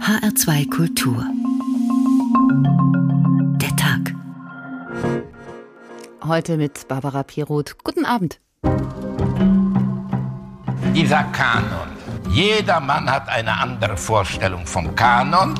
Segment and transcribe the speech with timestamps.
[0.00, 1.24] HR2 Kultur.
[3.60, 4.14] Der Tag.
[6.24, 7.76] Heute mit Barbara Piroth.
[7.84, 8.40] Guten Abend.
[10.94, 11.88] Dieser Kanon.
[12.30, 15.54] Jeder Mann hat eine andere Vorstellung vom Kanon.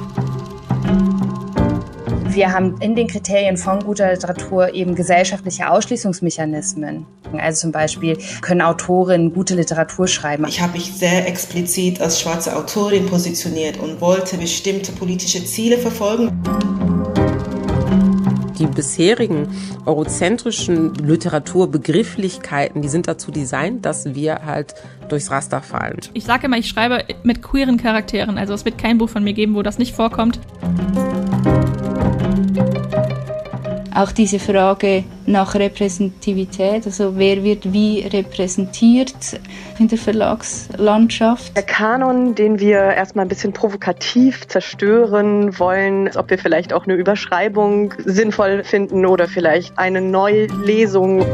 [2.39, 7.05] Wir haben in den Kriterien von guter Literatur eben gesellschaftliche Ausschließungsmechanismen.
[7.37, 10.47] Also zum Beispiel können Autorinnen gute Literatur schreiben.
[10.47, 16.31] Ich habe mich sehr explizit als schwarze Autorin positioniert und wollte bestimmte politische Ziele verfolgen.
[18.57, 19.49] Die bisherigen
[19.85, 24.75] eurozentrischen Literaturbegrifflichkeiten, die sind dazu designt, dass wir halt
[25.09, 25.99] durchs Raster fallen.
[26.15, 28.39] Ich sage immer, ich schreibe mit queeren Charakteren.
[28.39, 30.39] Also es wird kein Buch von mir geben, wo das nicht vorkommt.
[33.99, 39.41] Auch diese Frage nach Repräsentativität, also wer wird wie repräsentiert
[39.81, 41.57] in der Verlagslandschaft.
[41.57, 46.95] Der Kanon, den wir erstmal ein bisschen provokativ zerstören wollen, ob wir vielleicht auch eine
[46.95, 51.27] Überschreibung sinnvoll finden oder vielleicht eine Neulesung.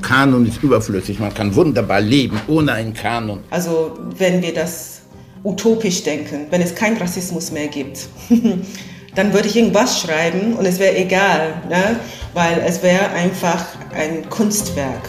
[0.00, 1.18] Kanon ist überflüssig.
[1.18, 3.40] Man kann wunderbar leben ohne einen Kanon.
[3.50, 4.97] Also wenn wir das
[5.44, 8.08] utopisch denken, wenn es keinen Rassismus mehr gibt,
[9.14, 12.00] dann würde ich irgendwas schreiben und es wäre egal, ne?
[12.34, 15.08] weil es wäre einfach ein Kunstwerk.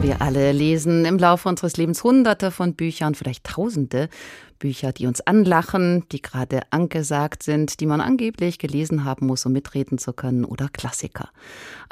[0.00, 4.08] Wir alle lesen im Laufe unseres Lebens hunderte von Büchern, vielleicht tausende
[4.58, 9.52] Bücher, die uns anlachen, die gerade angesagt sind, die man angeblich gelesen haben muss, um
[9.52, 11.30] mitreden zu können, oder Klassiker.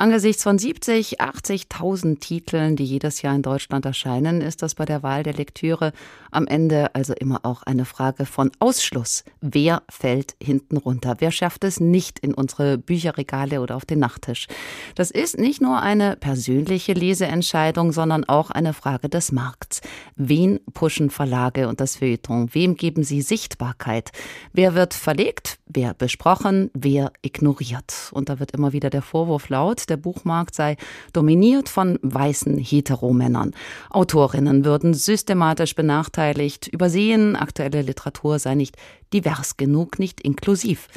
[0.00, 5.02] Angesichts von 70, 80.000 Titeln, die jedes Jahr in Deutschland erscheinen, ist das bei der
[5.02, 5.92] Wahl der Lektüre
[6.30, 9.24] am Ende also immer auch eine Frage von Ausschluss.
[9.42, 11.16] Wer fällt hinten runter?
[11.18, 14.46] Wer schafft es nicht in unsere Bücherregale oder auf den Nachttisch?
[14.94, 19.82] Das ist nicht nur eine persönliche Leseentscheidung, sondern auch eine Frage des Markts.
[20.16, 22.54] Wen pushen Verlage und das Feuilleton?
[22.54, 24.12] Wem geben sie Sichtbarkeit?
[24.54, 25.58] Wer wird verlegt?
[25.66, 26.70] Wer besprochen?
[26.72, 28.10] Wer ignoriert?
[28.12, 30.76] Und da wird immer wieder der Vorwurf laut, der Buchmarkt sei
[31.12, 33.52] dominiert von weißen Heteromännern.
[33.90, 38.76] Autorinnen würden systematisch benachteiligt, übersehen, aktuelle Literatur sei nicht
[39.12, 40.88] divers genug, nicht inklusiv.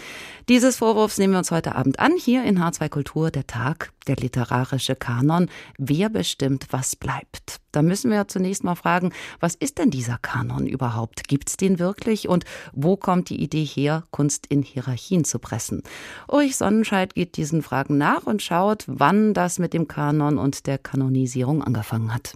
[0.50, 4.18] Dieses Vorwurfs nehmen wir uns heute Abend an, hier in H2 Kultur, der Tag, der
[4.18, 5.50] literarische Kanon.
[5.78, 7.62] Wer bestimmt, was bleibt?
[7.72, 11.28] Da müssen wir zunächst mal fragen, was ist denn dieser Kanon überhaupt?
[11.28, 12.28] Gibt's den wirklich?
[12.28, 15.81] Und wo kommt die Idee her, Kunst in Hierarchien zu pressen?
[16.28, 20.78] Ulrich Sonnenscheid geht diesen Fragen nach und schaut, wann das mit dem Kanon und der
[20.78, 22.34] Kanonisierung angefangen hat.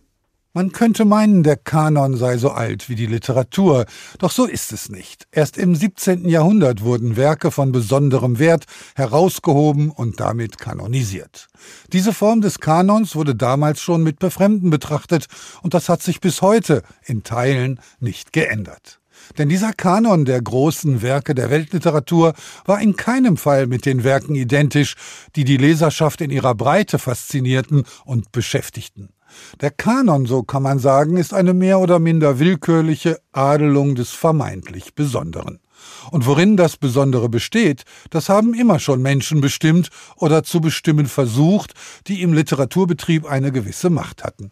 [0.58, 3.86] Man könnte meinen, der Kanon sei so alt wie die Literatur,
[4.18, 5.28] doch so ist es nicht.
[5.32, 6.28] Erst im 17.
[6.28, 11.48] Jahrhundert wurden Werke von besonderem Wert herausgehoben und damit kanonisiert.
[11.94, 15.28] Diese Form des Kanons wurde damals schon mit Befremden betrachtet
[15.62, 19.00] und das hat sich bis heute in Teilen nicht geändert.
[19.38, 22.34] Denn dieser Kanon der großen Werke der Weltliteratur
[22.66, 24.96] war in keinem Fall mit den Werken identisch,
[25.36, 29.10] die die Leserschaft in ihrer Breite faszinierten und beschäftigten.
[29.62, 34.96] Der Kanon, so kann man sagen, ist eine mehr oder minder willkürliche Adelung des vermeintlich
[34.96, 35.60] Besonderen.
[36.12, 41.74] Und worin das Besondere besteht, das haben immer schon Menschen bestimmt oder zu bestimmen versucht,
[42.08, 44.52] die im Literaturbetrieb eine gewisse Macht hatten.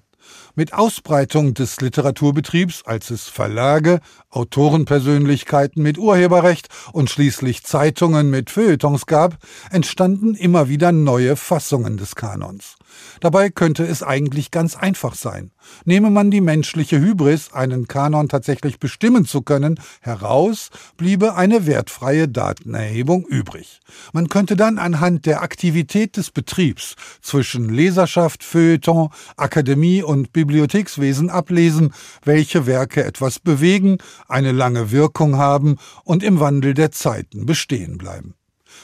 [0.55, 3.99] Mit Ausbreitung des Literaturbetriebs, als es Verlage,
[4.29, 9.37] Autorenpersönlichkeiten mit Urheberrecht und schließlich Zeitungen mit Feuilletons gab,
[9.69, 12.77] entstanden immer wieder neue Fassungen des Kanons.
[13.19, 15.51] Dabei könnte es eigentlich ganz einfach sein.
[15.83, 22.27] Nehme man die menschliche Hybris, einen Kanon tatsächlich bestimmen zu können, heraus, bliebe eine wertfreie
[22.27, 23.79] Datenerhebung übrig.
[24.13, 31.93] Man könnte dann anhand der Aktivität des Betriebs zwischen Leserschaft, Feuilleton, Akademie und Bibliothekswesen ablesen,
[32.23, 33.97] welche Werke etwas bewegen,
[34.27, 38.35] eine lange Wirkung haben und im Wandel der Zeiten bestehen bleiben.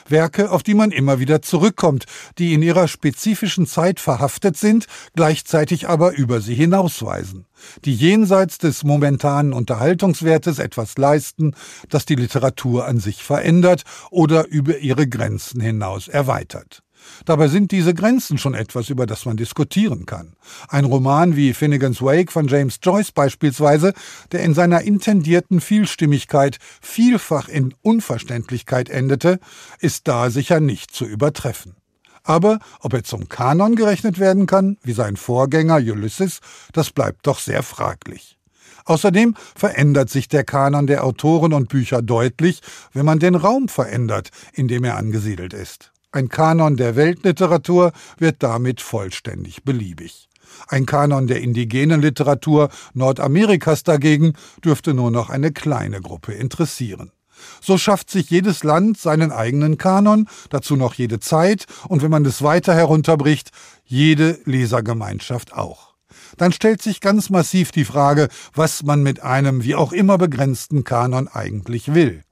[0.07, 2.05] Werke, auf die man immer wieder zurückkommt,
[2.37, 4.85] die in ihrer spezifischen Zeit verhaftet sind,
[5.15, 7.45] gleichzeitig aber über sie hinausweisen,
[7.85, 11.55] die jenseits des momentanen Unterhaltungswertes etwas leisten,
[11.89, 16.83] das die Literatur an sich verändert oder über ihre Grenzen hinaus erweitert.
[17.25, 20.33] Dabei sind diese Grenzen schon etwas, über das man diskutieren kann.
[20.67, 23.93] Ein Roman wie Finnegan's Wake von James Joyce beispielsweise,
[24.31, 29.39] der in seiner intendierten Vielstimmigkeit vielfach in Unverständlichkeit endete,
[29.79, 31.75] ist da sicher nicht zu übertreffen.
[32.23, 36.39] Aber ob er zum Kanon gerechnet werden kann, wie sein Vorgänger Ulysses,
[36.71, 38.37] das bleibt doch sehr fraglich.
[38.85, 42.61] Außerdem verändert sich der Kanon der Autoren und Bücher deutlich,
[42.93, 45.91] wenn man den Raum verändert, in dem er angesiedelt ist.
[46.13, 50.27] Ein Kanon der Weltliteratur wird damit vollständig beliebig.
[50.67, 57.13] Ein Kanon der indigenen Literatur Nordamerikas dagegen dürfte nur noch eine kleine Gruppe interessieren.
[57.61, 62.25] So schafft sich jedes Land seinen eigenen Kanon, dazu noch jede Zeit und wenn man
[62.25, 63.51] es weiter herunterbricht,
[63.85, 65.93] jede Lesergemeinschaft auch.
[66.35, 70.83] Dann stellt sich ganz massiv die Frage, was man mit einem wie auch immer begrenzten
[70.83, 72.23] Kanon eigentlich will.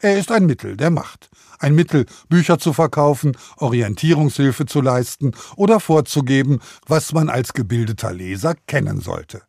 [0.00, 1.30] Er ist ein Mittel der Macht.
[1.58, 8.54] Ein Mittel, Bücher zu verkaufen, Orientierungshilfe zu leisten oder vorzugeben, was man als gebildeter Leser
[8.66, 9.42] kennen sollte.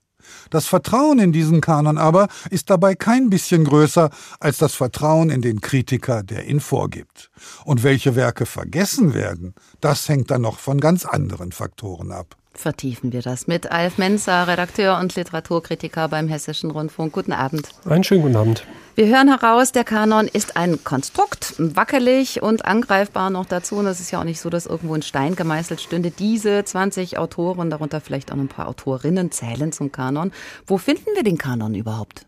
[0.50, 4.10] Das Vertrauen in diesen Kanon aber ist dabei kein bisschen größer
[4.40, 7.30] als das Vertrauen in den Kritiker, der ihn vorgibt.
[7.66, 12.36] Und welche Werke vergessen werden, das hängt dann noch von ganz anderen Faktoren ab.
[12.57, 17.13] Vertiefen wir das mit Alf Menzer, Redakteur und Literaturkritiker beim Hessischen Rundfunk.
[17.13, 17.69] Guten Abend.
[17.86, 18.63] Einen schönen guten Abend.
[18.95, 23.75] Wir hören heraus, der Kanon ist ein Konstrukt, wackelig und angreifbar noch dazu.
[23.75, 26.09] Und es ist ja auch nicht so, dass irgendwo ein Stein gemeißelt stünde.
[26.09, 30.31] Diese 20 Autoren, darunter vielleicht auch ein paar Autorinnen, zählen zum Kanon.
[30.65, 32.25] Wo finden wir den Kanon überhaupt?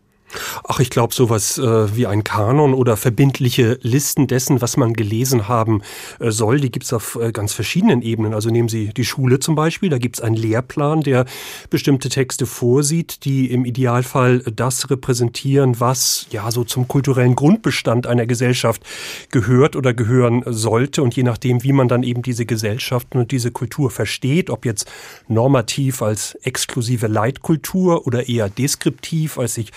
[0.64, 5.48] Ach, ich glaube, sowas äh, wie ein Kanon oder verbindliche Listen dessen, was man gelesen
[5.48, 5.82] haben
[6.18, 8.34] äh, soll, die gibt's auf äh, ganz verschiedenen Ebenen.
[8.34, 11.24] Also nehmen Sie die Schule zum Beispiel, da gibt's einen Lehrplan, der
[11.68, 18.26] bestimmte Texte vorsieht, die im Idealfall das repräsentieren, was ja so zum kulturellen Grundbestand einer
[18.26, 18.82] Gesellschaft
[19.30, 21.02] gehört oder gehören sollte.
[21.02, 24.90] Und je nachdem, wie man dann eben diese Gesellschaften und diese Kultur versteht, ob jetzt
[25.28, 29.72] normativ als exklusive Leitkultur oder eher deskriptiv als sich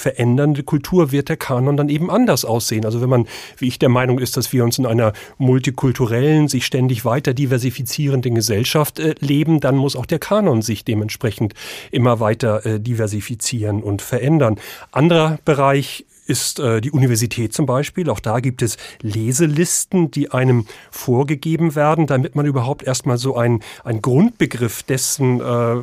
[0.00, 2.84] verändernde Kultur wird der Kanon dann eben anders aussehen.
[2.84, 3.26] Also wenn man,
[3.58, 8.34] wie ich der Meinung ist, dass wir uns in einer multikulturellen, sich ständig weiter diversifizierenden
[8.34, 11.54] Gesellschaft äh, leben, dann muss auch der Kanon sich dementsprechend
[11.90, 14.56] immer weiter äh, diversifizieren und verändern.
[14.92, 18.08] Anderer Bereich ist äh, die Universität zum Beispiel.
[18.08, 23.60] Auch da gibt es Leselisten, die einem vorgegeben werden, damit man überhaupt erstmal so einen,
[24.00, 25.74] Grundbegriff dessen äh,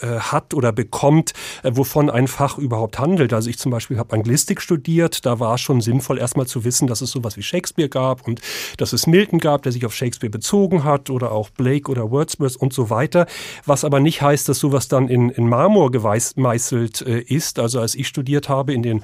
[0.00, 1.32] äh, hat oder bekommt,
[1.62, 3.32] äh, wovon ein Fach überhaupt handelt.
[3.32, 5.26] Also ich zum Beispiel habe Anglistik studiert.
[5.26, 8.40] Da war schon sinnvoll, erstmal zu wissen, dass es sowas wie Shakespeare gab und
[8.76, 12.56] dass es Milton gab, der sich auf Shakespeare bezogen hat oder auch Blake oder Wordsworth
[12.56, 13.26] und so weiter.
[13.64, 17.58] Was aber nicht heißt, dass sowas dann in, in Marmor gemeißelt äh, ist.
[17.58, 19.02] Also als ich studiert habe in den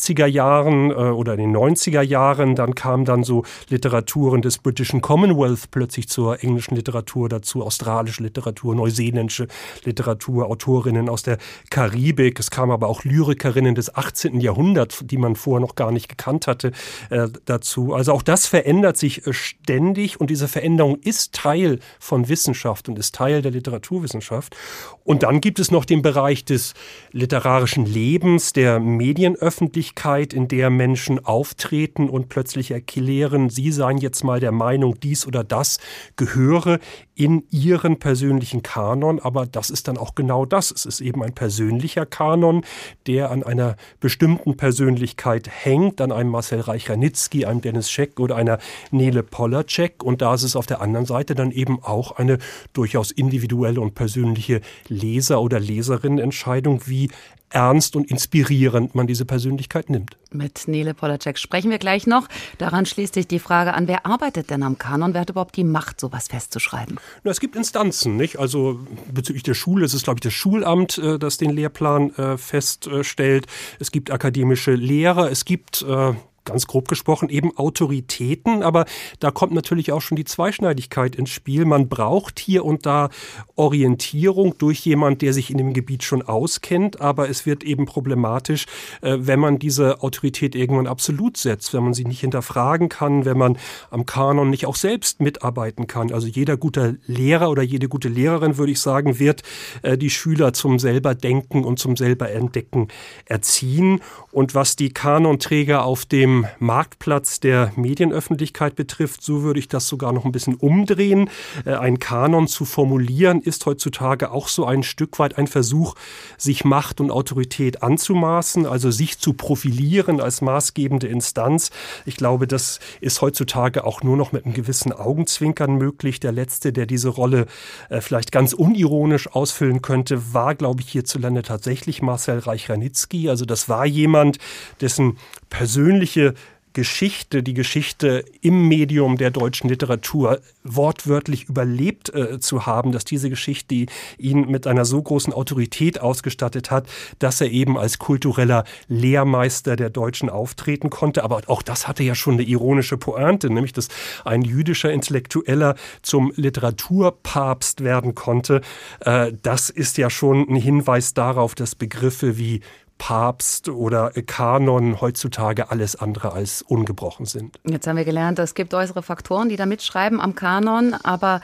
[0.00, 5.00] 80er Jahren äh, oder in den 90er Jahren, dann kamen dann so Literaturen des Britischen
[5.00, 9.46] Commonwealth plötzlich zur englischen Literatur dazu, australische Literatur, neuseeländische
[9.84, 11.38] Literatur, Autorinnen aus der
[11.70, 12.38] Karibik.
[12.38, 14.40] Es kamen aber auch Lyrikerinnen des 18.
[14.40, 16.72] Jahrhunderts, die man vorher noch gar nicht gekannt hatte,
[17.10, 17.94] äh, dazu.
[17.94, 22.98] Also auch das verändert sich äh, ständig und diese Veränderung ist Teil von Wissenschaft und
[22.98, 24.56] ist Teil der Literaturwissenschaft.
[25.04, 26.74] Und dann gibt es noch den Bereich des
[27.12, 29.89] literarischen Lebens, der Medienöffentlichkeit,
[30.32, 35.44] in der Menschen auftreten und plötzlich erklären, sie seien jetzt mal der Meinung, dies oder
[35.44, 35.78] das
[36.16, 36.78] gehöre
[37.14, 39.20] in ihren persönlichen Kanon.
[39.20, 40.70] Aber das ist dann auch genau das.
[40.70, 42.64] Es ist eben ein persönlicher Kanon,
[43.06, 48.58] der an einer bestimmten Persönlichkeit hängt, an einem Marcel Reich-Ranitzky, einem Dennis Scheck oder einer
[48.90, 50.02] Nele Polacek.
[50.02, 52.38] Und da ist es auf der anderen Seite dann eben auch eine
[52.72, 57.10] durchaus individuelle und persönliche Leser- oder Leserinnenentscheidung, wie
[57.50, 60.16] ernst und inspirierend man diese Persönlichkeit nimmt.
[60.32, 62.28] Mit Nele Polacek sprechen wir gleich noch.
[62.58, 65.12] Daran schließt sich die Frage an, wer arbeitet denn am Kanon?
[65.12, 67.00] Wer hat überhaupt die Macht, sowas festzuschreiben?
[67.24, 68.38] Na, es gibt Instanzen, nicht?
[68.38, 68.78] Also
[69.12, 73.46] bezüglich der Schule ist es, glaube ich, das Schulamt, äh, das den Lehrplan äh, feststellt.
[73.80, 76.14] Es gibt akademische Lehrer, es gibt äh,
[76.50, 78.84] ganz grob gesprochen eben Autoritäten, aber
[79.20, 81.64] da kommt natürlich auch schon die Zweischneidigkeit ins Spiel.
[81.64, 83.08] Man braucht hier und da
[83.54, 88.66] Orientierung durch jemand, der sich in dem Gebiet schon auskennt, aber es wird eben problematisch,
[89.00, 93.38] äh, wenn man diese Autorität irgendwann absolut setzt, wenn man sie nicht hinterfragen kann, wenn
[93.38, 93.56] man
[93.90, 96.12] am Kanon nicht auch selbst mitarbeiten kann.
[96.12, 99.42] Also jeder gute Lehrer oder jede gute Lehrerin, würde ich sagen, wird
[99.82, 102.88] äh, die Schüler zum selber Denken und zum selber Entdecken
[103.26, 104.00] erziehen.
[104.32, 110.12] Und was die Kanonträger auf dem Marktplatz der Medienöffentlichkeit betrifft, so würde ich das sogar
[110.12, 111.30] noch ein bisschen umdrehen.
[111.64, 115.94] Äh, ein Kanon zu formulieren ist heutzutage auch so ein Stück weit ein Versuch,
[116.36, 121.70] sich Macht und Autorität anzumaßen, also sich zu profilieren als maßgebende Instanz.
[122.06, 126.20] Ich glaube, das ist heutzutage auch nur noch mit einem gewissen Augenzwinkern möglich.
[126.20, 127.46] Der letzte, der diese Rolle
[127.88, 133.28] äh, vielleicht ganz unironisch ausfüllen könnte, war, glaube ich, hierzulande tatsächlich Marcel Reich-Ranitzky.
[133.28, 134.38] Also das war jemand,
[134.80, 135.18] dessen
[135.50, 136.34] persönliche
[136.72, 143.28] Geschichte, die Geschichte im Medium der deutschen Literatur wortwörtlich überlebt äh, zu haben, dass diese
[143.28, 143.86] Geschichte
[144.18, 146.88] ihn mit einer so großen Autorität ausgestattet hat,
[147.18, 151.24] dass er eben als kultureller Lehrmeister der Deutschen auftreten konnte.
[151.24, 153.88] Aber auch das hatte ja schon eine ironische Pointe, nämlich dass
[154.24, 158.60] ein jüdischer Intellektueller zum Literaturpapst werden konnte.
[159.00, 162.60] Äh, das ist ja schon ein Hinweis darauf, dass Begriffe wie
[163.00, 167.58] Papst oder Kanon heutzutage alles andere als ungebrochen sind.
[167.64, 171.40] Jetzt haben wir gelernt, es gibt äußere Faktoren, die da mitschreiben am Kanon, aber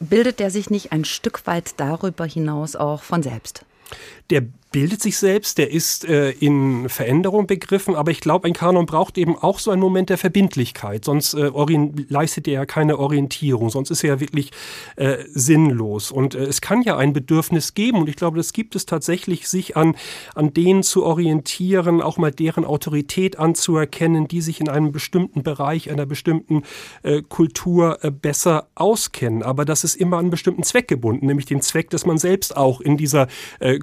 [0.00, 3.66] bildet der sich nicht ein Stück weit darüber hinaus auch von selbst?
[4.30, 8.86] Der bildet sich selbst, der ist äh, in Veränderung begriffen, aber ich glaube, ein Kanon
[8.86, 11.52] braucht eben auch so einen Moment der Verbindlichkeit, sonst äh,
[12.08, 14.50] leistet er ja keine Orientierung, sonst ist er ja wirklich
[14.96, 16.10] äh, sinnlos.
[16.10, 19.46] Und äh, es kann ja ein Bedürfnis geben, und ich glaube, das gibt es tatsächlich,
[19.46, 19.94] sich an,
[20.34, 25.88] an denen zu orientieren, auch mal deren Autorität anzuerkennen, die sich in einem bestimmten Bereich,
[25.88, 26.64] einer bestimmten
[27.04, 29.44] äh, Kultur äh, besser auskennen.
[29.44, 32.56] Aber das ist immer an einen bestimmten Zweck gebunden, nämlich den Zweck, dass man selbst
[32.56, 33.28] auch in dieser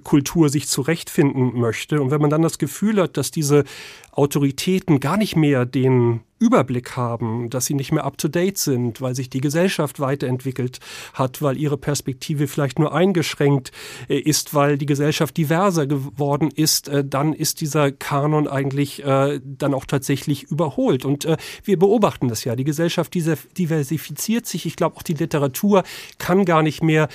[0.03, 2.01] Kultur sich zu zurechtfinden möchte.
[2.01, 3.63] Und wenn man dann das Gefühl hat, dass diese
[4.11, 9.29] Autoritäten gar nicht mehr den Überblick haben, dass sie nicht mehr up-to-date sind, weil sich
[9.29, 10.79] die Gesellschaft weiterentwickelt
[11.13, 13.71] hat, weil ihre Perspektive vielleicht nur eingeschränkt
[14.09, 19.39] äh, ist, weil die Gesellschaft diverser geworden ist, äh, dann ist dieser Kanon eigentlich äh,
[19.43, 21.05] dann auch tatsächlich überholt.
[21.05, 21.27] Und
[21.63, 22.55] wir beobachten das ja.
[22.55, 24.65] Die Gesellschaft diversifiziert sich.
[24.65, 25.83] Ich glaube, auch die Literatur
[26.17, 27.09] kann gar nicht mehr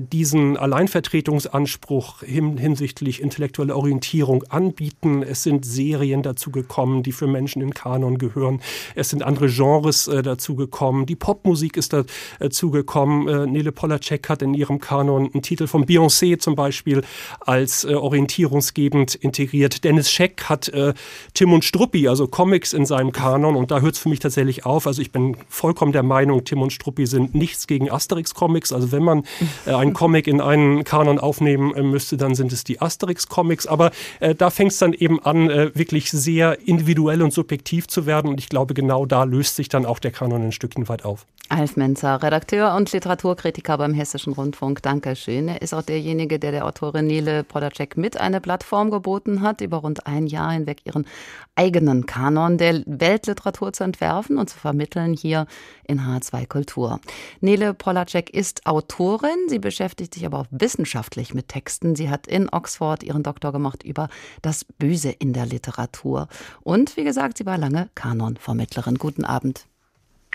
[0.00, 5.22] diesen Alleinvertretungsanspruch hinsichtlich intellektueller Orientierung anbieten.
[5.22, 8.60] Es sind Serien dazu gekommen, die für Menschen in Kanon gehören.
[8.94, 11.06] Es sind andere Genres äh, dazugekommen.
[11.06, 13.28] Die Popmusik ist dazugekommen.
[13.28, 17.02] Äh, Nele Polacek hat in ihrem Kanon einen Titel von Beyoncé zum Beispiel
[17.40, 19.84] als äh, orientierungsgebend integriert.
[19.84, 20.94] Dennis Scheck hat äh,
[21.34, 24.66] Tim und Struppi, also Comics in seinem Kanon und da hört es für mich tatsächlich
[24.66, 24.86] auf.
[24.86, 28.72] Also ich bin vollkommen der Meinung, Tim und Struppi sind nichts gegen Asterix-Comics.
[28.72, 29.24] Also wenn man
[29.66, 33.66] äh, einen Comic in einen Kanon aufnehmen äh, müsste, dann sind es die Asterix-Comics.
[33.66, 33.90] Aber
[34.20, 38.30] äh, da fängt es dann eben an, äh, wirklich sehr individuell und subjektiv zu werden
[38.30, 41.26] und ich glaube, genau da löst sich dann auch der Kanon ein Stückchen weit auf.
[41.48, 44.82] Alf Menzer, Redakteur und Literaturkritiker beim Hessischen Rundfunk.
[44.82, 45.46] Dankeschön.
[45.46, 49.76] Er ist auch derjenige, der der Autorin Nele Podacek mit eine Plattform geboten hat, über
[49.76, 51.06] rund ein Jahr hinweg ihren
[51.54, 55.46] eigenen Kanon der Weltliteratur zu entwerfen und zu vermitteln hier
[55.84, 57.00] in H2 Kultur.
[57.40, 59.48] Nele Polacek ist Autorin.
[59.48, 61.94] Sie beschäftigt sich aber auch wissenschaftlich mit Texten.
[61.94, 64.08] Sie hat in Oxford ihren Doktor gemacht über
[64.42, 66.15] das Böse in der Literatur.
[66.62, 68.96] Und wie gesagt, sie war lange Kanon Vermittlerin.
[68.96, 69.66] Guten Abend.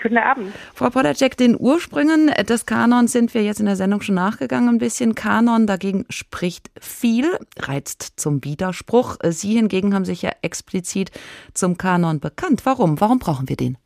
[0.02, 0.52] Guten Abend.
[0.74, 4.78] Frau Podacek, den Ursprüngen des Kanons sind wir jetzt in der Sendung schon nachgegangen ein
[4.78, 5.14] bisschen.
[5.14, 9.16] Kanon dagegen spricht viel, reizt zum Widerspruch.
[9.22, 11.12] Sie hingegen haben sich ja explizit
[11.54, 12.62] zum Kanon bekannt.
[12.64, 13.00] Warum?
[13.00, 13.78] Warum brauchen wir den?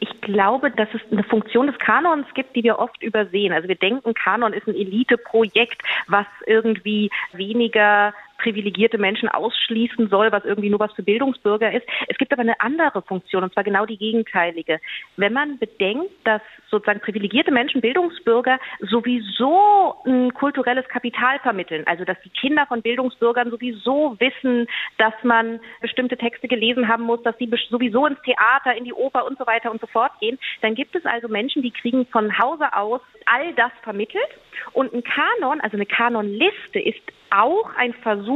[0.00, 3.52] Ich glaube, dass es eine Funktion des Kanons gibt, die wir oft übersehen.
[3.52, 10.44] Also wir denken, Kanon ist ein Eliteprojekt, was irgendwie weniger privilegierte Menschen ausschließen soll, was
[10.44, 11.86] irgendwie nur was für Bildungsbürger ist.
[12.08, 14.80] Es gibt aber eine andere Funktion, und zwar genau die gegenteilige.
[15.16, 22.20] Wenn man bedenkt, dass sozusagen privilegierte Menschen, Bildungsbürger, sowieso ein kulturelles Kapital vermitteln, also dass
[22.22, 24.66] die Kinder von Bildungsbürgern sowieso wissen,
[24.98, 29.26] dass man bestimmte Texte gelesen haben muss, dass sie sowieso ins Theater, in die Oper
[29.26, 32.38] und so weiter und so fort gehen, dann gibt es also Menschen, die kriegen von
[32.38, 34.28] Hause aus all das vermittelt.
[34.72, 38.29] Und ein Kanon, also eine Kanonliste, ist auch ein Versuch,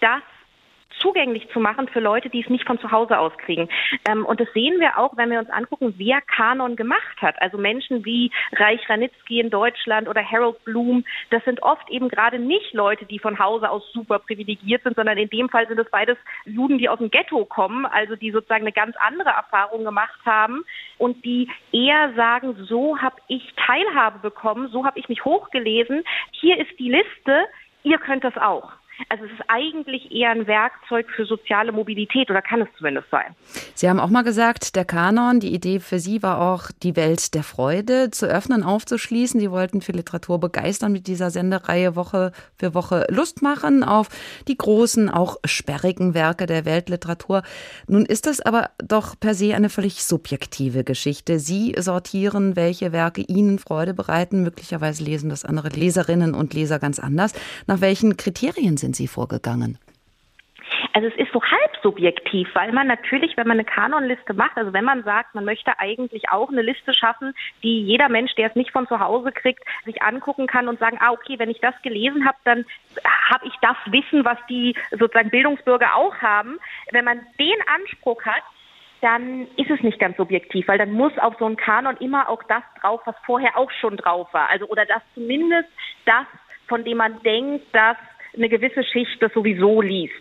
[0.00, 0.22] das
[1.00, 3.68] zugänglich zu machen für Leute, die es nicht von zu Hause aus kriegen.
[4.08, 7.40] Ähm, und das sehen wir auch, wenn wir uns angucken, wer Kanon gemacht hat.
[7.40, 12.38] Also Menschen wie Reich Ranitzky in Deutschland oder Harold Bloom, das sind oft eben gerade
[12.38, 15.90] nicht Leute, die von Hause aus super privilegiert sind, sondern in dem Fall sind es
[15.90, 20.20] beides Juden, die aus dem Ghetto kommen, also die sozusagen eine ganz andere Erfahrung gemacht
[20.24, 20.64] haben
[20.98, 26.02] und die eher sagen, so habe ich Teilhabe bekommen, so habe ich mich hochgelesen,
[26.32, 27.46] hier ist die Liste,
[27.82, 28.77] ihr könnt das auch.
[29.08, 33.34] Also es ist eigentlich eher ein Werkzeug für soziale Mobilität oder kann es zumindest sein.
[33.74, 37.34] Sie haben auch mal gesagt, der Kanon, die Idee für Sie war auch, die Welt
[37.34, 39.40] der Freude zu öffnen, aufzuschließen.
[39.40, 44.08] Sie wollten für Literatur begeistern mit dieser Sendereihe Woche für Woche Lust machen auf
[44.48, 47.42] die großen, auch sperrigen Werke der Weltliteratur.
[47.86, 51.38] Nun ist das aber doch per se eine völlig subjektive Geschichte.
[51.38, 54.42] Sie sortieren, welche Werke Ihnen Freude bereiten.
[54.42, 57.32] Möglicherweise lesen das andere Leserinnen und Leser ganz anders.
[57.66, 59.78] Nach welchen Kriterien sind sind Sie vorgegangen?
[60.94, 64.72] Also es ist so halb subjektiv, weil man natürlich, wenn man eine Kanonliste macht, also
[64.72, 68.56] wenn man sagt, man möchte eigentlich auch eine Liste schaffen, die jeder Mensch, der es
[68.56, 71.74] nicht von zu Hause kriegt, sich angucken kann und sagen, ah okay, wenn ich das
[71.82, 72.64] gelesen habe, dann
[73.30, 76.58] habe ich das Wissen, was die sozusagen Bildungsbürger auch haben.
[76.90, 78.42] Wenn man den Anspruch hat,
[79.02, 82.42] dann ist es nicht ganz subjektiv, weil dann muss auf so einen Kanon immer auch
[82.44, 84.48] das drauf, was vorher auch schon drauf war.
[84.48, 85.68] Also oder das zumindest
[86.06, 86.26] das,
[86.66, 87.96] von dem man denkt, dass
[88.38, 90.14] eine gewisse Schicht das sowieso liest.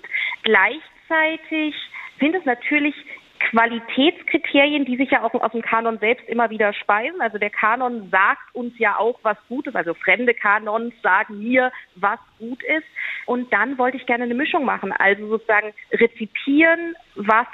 [0.43, 1.75] Gleichzeitig
[2.19, 2.95] sind es natürlich
[3.39, 7.21] Qualitätskriterien, die sich ja auch aus dem Kanon selbst immer wieder speisen.
[7.21, 9.75] Also der Kanon sagt uns ja auch, was gut ist.
[9.75, 12.87] Also fremde Kanons sagen mir, was gut ist.
[13.25, 14.91] Und dann wollte ich gerne eine Mischung machen.
[14.91, 17.47] Also sozusagen rezipieren, was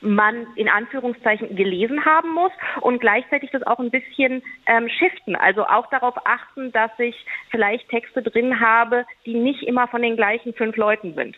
[0.00, 5.36] man in Anführungszeichen gelesen haben muss und gleichzeitig das auch ein bisschen ähm, shiften.
[5.36, 7.16] Also auch darauf achten, dass ich
[7.50, 11.36] vielleicht Texte drin habe, die nicht immer von den gleichen fünf Leuten sind.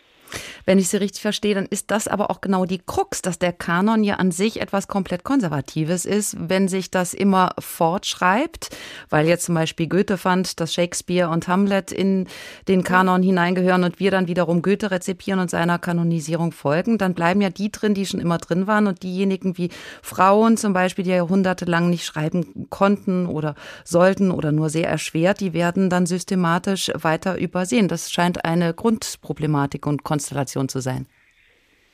[0.69, 3.53] Wenn ich Sie richtig verstehe, dann ist das aber auch genau die Krux, dass der
[3.53, 8.69] Kanon ja an sich etwas komplett Konservatives ist, wenn sich das immer fortschreibt,
[9.09, 12.27] weil jetzt zum Beispiel Goethe fand, dass Shakespeare und Hamlet in
[12.67, 17.41] den Kanon hineingehören und wir dann wiederum Goethe rezipieren und seiner Kanonisierung folgen, dann bleiben
[17.41, 19.69] ja die drin, die schon immer drin waren und diejenigen wie
[20.03, 25.53] Frauen zum Beispiel, die jahrhundertelang nicht schreiben konnten oder sollten oder nur sehr erschwert, die
[25.53, 27.87] werden dann systematisch weiter übersehen.
[27.87, 31.05] Das scheint eine Grundproblematik und Konstellation Konstellation zu sein?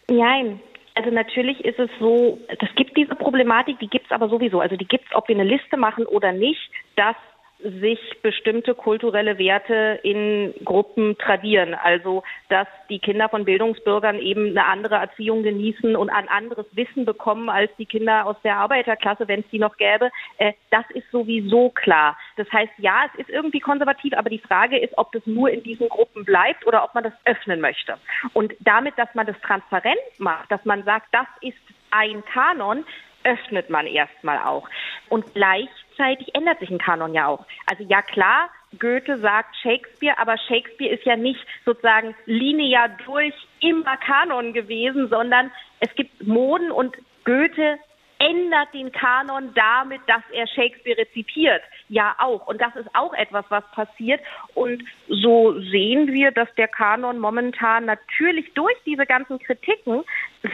[0.10, 0.60] Nein.
[0.96, 4.62] Also natürlich ist es so, es gibt diese Problematik, die gibt es aber sowieso.
[4.62, 7.18] Also die gibt es, ob wir eine Liste machen oder nicht, dass
[7.60, 11.74] sich bestimmte kulturelle Werte in Gruppen tradieren.
[11.74, 17.06] Also, dass die Kinder von Bildungsbürgern eben eine andere Erziehung genießen und ein anderes Wissen
[17.06, 20.12] bekommen als die Kinder aus der Arbeiterklasse, wenn es die noch gäbe.
[20.38, 22.18] Äh, das ist sowieso klar.
[22.36, 25.64] Das heißt, ja, es ist irgendwie konservativ, aber die Frage ist, ob das nur in
[25.64, 27.98] diesen Gruppen bleibt oder ob man das öffnen möchte.
[28.34, 31.58] Und damit, dass man das transparent macht, dass man sagt, das ist
[31.92, 32.86] ein Kanon,
[33.26, 34.70] öffnet man erstmal auch.
[35.10, 37.46] Und gleichzeitig ändert sich ein Kanon ja auch.
[37.66, 43.98] Also ja klar, Goethe sagt Shakespeare, aber Shakespeare ist ja nicht sozusagen linear durch immer
[43.98, 47.78] Kanon gewesen, sondern es gibt Moden und Goethe
[48.20, 51.62] ändert den Kanon damit, dass er Shakespeare rezipiert.
[51.90, 52.48] Ja, auch.
[52.48, 54.22] Und das ist auch etwas, was passiert.
[54.54, 60.04] Und so sehen wir, dass der Kanon momentan natürlich durch diese ganzen Kritiken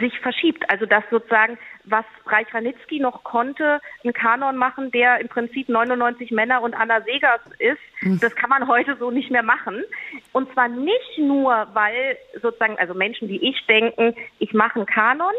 [0.00, 0.68] sich verschiebt.
[0.70, 6.30] Also, dass sozusagen, was Reich Ranitzky noch konnte, einen Kanon machen, der im Prinzip 99
[6.30, 8.18] Männer und Anna Segers ist, mhm.
[8.20, 9.82] das kann man heute so nicht mehr machen.
[10.32, 15.34] Und zwar nicht nur, weil sozusagen, also Menschen wie ich denken, ich mache einen Kanon,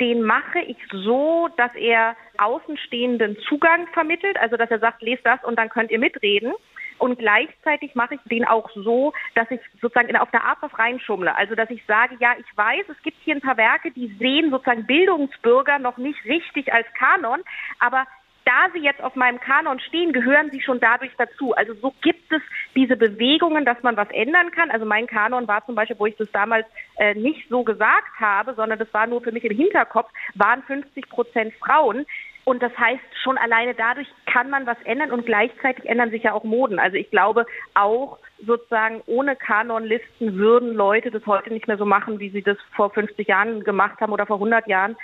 [0.00, 5.42] den mache ich so, dass er Außenstehenden Zugang vermittelt, also dass er sagt, lest das
[5.44, 6.52] und dann könnt ihr mitreden.
[6.98, 11.34] Und gleichzeitig mache ich den auch so, dass ich sozusagen auf der Art was reinschummle.
[11.34, 14.50] Also dass ich sage, ja, ich weiß, es gibt hier ein paar Werke, die sehen
[14.50, 17.42] sozusagen Bildungsbürger noch nicht richtig als Kanon,
[17.80, 18.06] aber
[18.44, 21.54] da sie jetzt auf meinem Kanon stehen, gehören sie schon dadurch dazu.
[21.54, 22.42] Also so gibt es
[22.74, 24.70] diese Bewegungen, dass man was ändern kann.
[24.70, 26.66] Also mein Kanon war zum Beispiel, wo ich das damals
[26.98, 31.08] äh, nicht so gesagt habe, sondern das war nur für mich im Hinterkopf, waren 50
[31.08, 32.06] Prozent Frauen.
[32.44, 36.34] Und das heißt, schon alleine dadurch kann man was ändern und gleichzeitig ändern sich ja
[36.34, 36.78] auch Moden.
[36.78, 42.18] Also ich glaube auch sozusagen ohne Kanonlisten würden Leute das heute nicht mehr so machen,
[42.18, 44.96] wie sie das vor 50 Jahren gemacht haben oder vor 100 Jahren,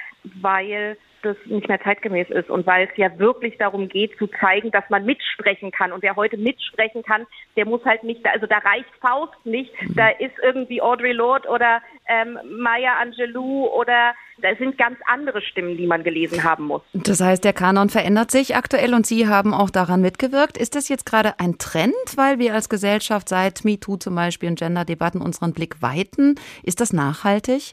[0.42, 4.70] weil das nicht mehr zeitgemäß ist und weil es ja wirklich darum geht zu zeigen,
[4.70, 8.58] dass man mitsprechen kann und wer heute mitsprechen kann, der muss halt nicht, also da
[8.58, 14.78] reicht Faust nicht, da ist irgendwie Audrey Lorde oder ähm, Maya Angelou oder da sind
[14.78, 16.82] ganz andere Stimmen, die man gelesen haben muss.
[16.94, 20.56] Das heißt, der Kanon verändert sich aktuell und Sie haben auch daran mitgewirkt.
[20.56, 24.58] Ist das jetzt gerade ein Trend, weil wir als Gesellschaft seit MeToo zum Beispiel und
[24.58, 26.36] Gender-Debatten unseren Blick weiten?
[26.62, 27.72] Ist das nachhaltig?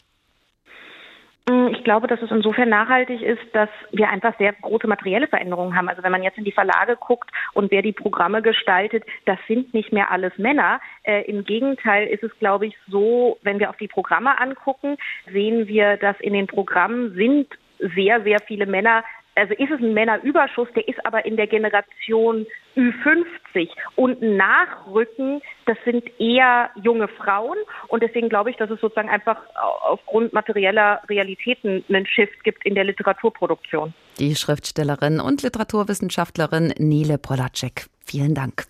[1.49, 5.75] Mm, ich glaube, dass es insofern nachhaltig ist, dass wir einfach sehr große materielle Veränderungen
[5.75, 5.88] haben.
[5.88, 9.73] Also wenn man jetzt in die Verlage guckt und wer die Programme gestaltet, das sind
[9.73, 10.81] nicht mehr alles Männer.
[11.03, 14.97] Äh, Im Gegenteil ist es, glaube ich, so, wenn wir auf die Programme angucken,
[15.31, 17.47] sehen wir, dass in den Programmen sind
[17.79, 19.03] sehr, sehr viele Männer
[19.38, 22.45] also ist es ein Männerüberschuss, der ist aber in der Generation
[22.76, 29.10] Ü50 und Nachrücken, das sind eher junge Frauen und deswegen glaube ich, dass es sozusagen
[29.10, 29.38] einfach
[29.82, 33.93] aufgrund materieller Realitäten einen Shift gibt in der Literaturproduktion.
[34.19, 37.88] Die Schriftstellerin und Literaturwissenschaftlerin Nele Polacek.
[38.06, 38.65] Vielen Dank.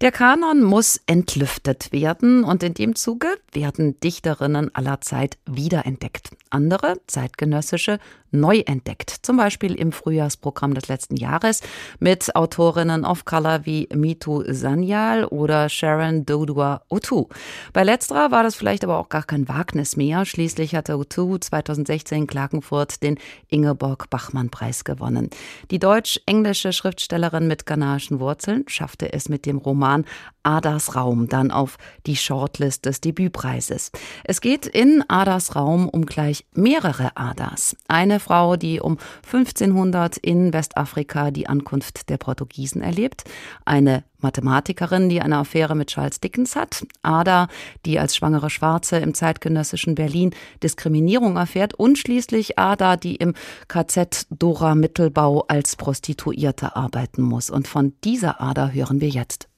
[0.00, 6.30] Der Kanon muss entlüftet werden und in dem Zuge werden Dichterinnen aller Zeit wiederentdeckt.
[6.50, 7.98] Andere zeitgenössische
[8.32, 9.10] neu entdeckt.
[9.22, 11.60] Zum Beispiel im Frühjahrsprogramm des letzten Jahres
[12.00, 17.26] mit Autorinnen of Color wie Mitu Sanyal oder Sharon Dodua Otu.
[17.72, 20.24] Bei letzterer war das vielleicht aber auch gar kein Wagnis mehr.
[20.24, 23.18] Schließlich hatte Otu 2016 in Klagenfurt den
[23.48, 25.30] Ingeborg-Bachmann-Preis gewonnen.
[25.70, 30.04] Die deutsch-englische Schriftstellerin mit ghanaischen Wurzeln schaffte es mit dem Roman
[30.42, 33.92] Adas Raum dann auf die Shortlist des Debütpreises.
[34.24, 37.76] Es geht in Adas Raum um gleich mehrere Adas.
[37.86, 43.24] Eine Frau, die um 1500 in Westafrika die Ankunft der Portugiesen erlebt.
[43.64, 46.86] Eine Mathematikerin, die eine Affäre mit Charles Dickens hat.
[47.02, 47.48] Ada,
[47.84, 51.74] die als schwangere Schwarze im zeitgenössischen Berlin Diskriminierung erfährt.
[51.74, 53.34] Und schließlich Ada, die im
[53.68, 57.50] KZ Dora Mittelbau als Prostituierte arbeiten muss.
[57.50, 59.48] Und von dieser Ada hören wir jetzt.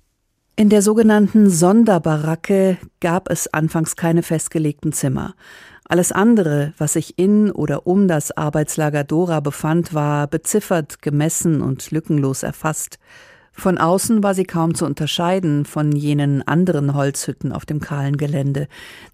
[0.57, 5.35] In der sogenannten Sonderbaracke gab es anfangs keine festgelegten Zimmer.
[5.87, 11.91] Alles andere, was sich in oder um das Arbeitslager Dora befand, war beziffert, gemessen und
[11.91, 12.99] lückenlos erfasst.
[13.53, 18.67] Von außen war sie kaum zu unterscheiden von jenen anderen Holzhütten auf dem kahlen Gelände.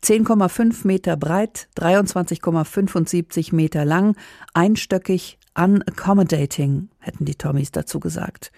[0.02, 4.16] 10,5 Meter breit, 23,75 Meter lang,
[4.54, 8.50] einstöckig, unaccommodating, hätten die Tommys dazu gesagt.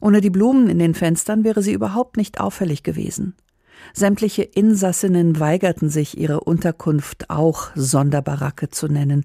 [0.00, 3.34] Ohne die Blumen in den Fenstern wäre sie überhaupt nicht auffällig gewesen.
[3.94, 9.24] Sämtliche Insassinnen weigerten sich, ihre Unterkunft auch Sonderbaracke zu nennen,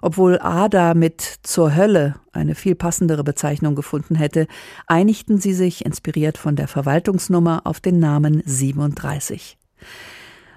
[0.00, 4.46] obwohl Ada mit zur Hölle eine viel passendere Bezeichnung gefunden hätte,
[4.86, 9.58] einigten sie sich, inspiriert von der Verwaltungsnummer, auf den Namen 37.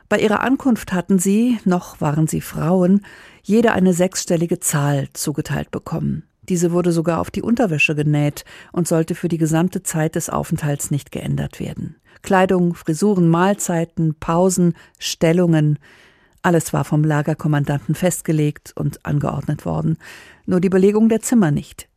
[0.10, 3.06] Bei ihrer Ankunft hatten sie, noch waren sie Frauen,
[3.43, 6.23] jede eine sechsstellige Zahl zugeteilt bekommen.
[6.43, 10.91] Diese wurde sogar auf die Unterwäsche genäht und sollte für die gesamte Zeit des Aufenthalts
[10.91, 11.95] nicht geändert werden.
[12.21, 15.79] Kleidung, Frisuren, Mahlzeiten, Pausen, Stellungen,
[16.43, 19.97] alles war vom Lagerkommandanten festgelegt und angeordnet worden,
[20.45, 21.88] nur die Belegung der Zimmer nicht.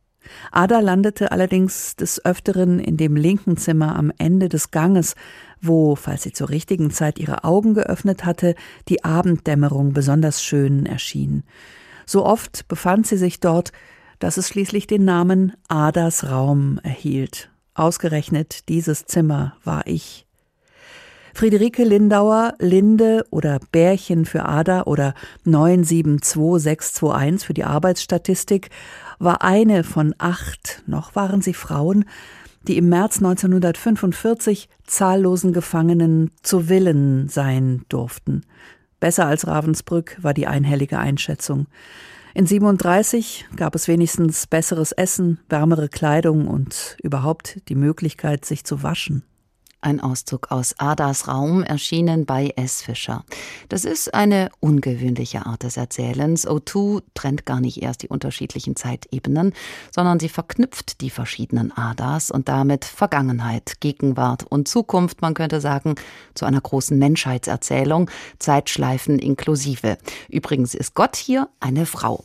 [0.51, 5.15] Ada landete allerdings des Öfteren in dem linken Zimmer am Ende des Ganges,
[5.61, 8.55] wo, falls sie zur richtigen Zeit ihre Augen geöffnet hatte,
[8.87, 11.43] die Abenddämmerung besonders schön erschien.
[12.05, 13.71] So oft befand sie sich dort,
[14.19, 17.49] dass es schließlich den Namen Adas Raum erhielt.
[17.75, 20.25] Ausgerechnet dieses Zimmer war ich.
[21.33, 28.69] Friederike Lindauer, Linde oder Bärchen für Ada oder 972621 für die Arbeitsstatistik
[29.19, 32.05] war eine von acht, noch waren sie Frauen,
[32.69, 38.43] die im März 1945 zahllosen Gefangenen zu Willen sein durften.
[39.01, 41.67] Besser als Ravensbrück war die einhellige Einschätzung.
[42.37, 48.83] In 37 gab es wenigstens besseres Essen, wärmere Kleidung und überhaupt die Möglichkeit, sich zu
[48.83, 49.23] waschen.
[49.85, 52.81] Ein Auszug aus Adas Raum, erschienen bei S.
[52.81, 53.23] Fischer.
[53.69, 56.47] Das ist eine ungewöhnliche Art des Erzählens.
[56.47, 59.53] O2 trennt gar nicht erst die unterschiedlichen Zeitebenen,
[59.91, 65.93] sondern sie verknüpft die verschiedenen Adas und damit Vergangenheit, Gegenwart und Zukunft, man könnte sagen,
[66.33, 69.99] zu einer großen Menschheitserzählung, Zeitschleifen inklusive.
[70.29, 72.23] Übrigens ist Gott hier eine Frau.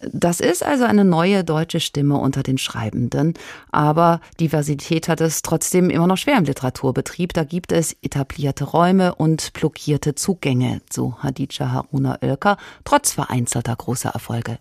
[0.00, 3.34] Das ist also eine neue deutsche Stimme unter den Schreibenden,
[3.70, 7.34] aber Diversität hat es trotzdem immer noch schwer im Literaturbetrieb.
[7.34, 14.10] Da gibt es etablierte Räume und blockierte Zugänge, so Hadija Haruna Oelker, trotz vereinzelter großer
[14.10, 14.58] Erfolge.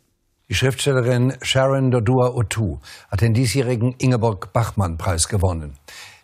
[0.50, 5.78] Die Schriftstellerin Sharon Dodua Otu hat den diesjährigen Ingeborg-Bachmann-Preis gewonnen.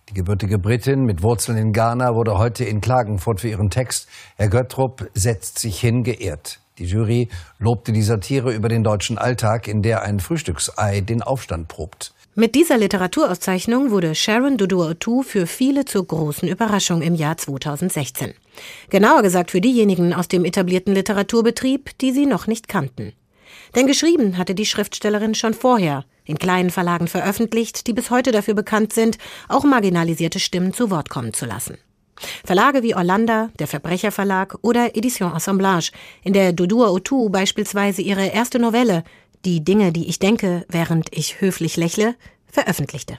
[0.09, 4.49] Die gebürtige Britin mit Wurzeln in Ghana wurde heute in Klagenfurt für ihren Text Herr
[4.49, 6.59] Göttrup setzt sich hin geehrt.
[6.77, 11.67] Die Jury lobte die Satire über den deutschen Alltag, in der ein Frühstücksei den Aufstand
[11.67, 12.13] probt.
[12.37, 18.33] Mit dieser Literaturauszeichnung wurde Sharon Dudu-Otu für viele zur großen Überraschung im Jahr 2016.
[18.89, 23.13] Genauer gesagt für diejenigen aus dem etablierten Literaturbetrieb, die sie noch nicht kannten.
[23.73, 28.53] Denn geschrieben hatte die Schriftstellerin schon vorher, in kleinen Verlagen veröffentlicht, die bis heute dafür
[28.53, 31.77] bekannt sind, auch marginalisierte Stimmen zu Wort kommen zu lassen.
[32.43, 35.91] Verlage wie Orlando, der Verbrecherverlag oder Edition Assemblage,
[36.23, 39.03] in der Dodua Otu beispielsweise ihre erste Novelle
[39.43, 42.15] Die Dinge, die ich denke, während ich höflich lächle,
[42.51, 43.17] veröffentlichte.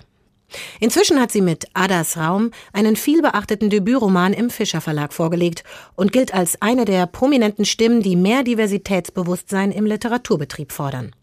[0.80, 6.34] Inzwischen hat sie mit Adas Raum einen vielbeachteten Debütroman im Fischer Verlag vorgelegt und gilt
[6.34, 11.14] als eine der prominenten Stimmen, die mehr Diversitätsbewusstsein im Literaturbetrieb fordern.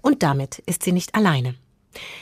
[0.00, 1.54] Und damit ist sie nicht alleine.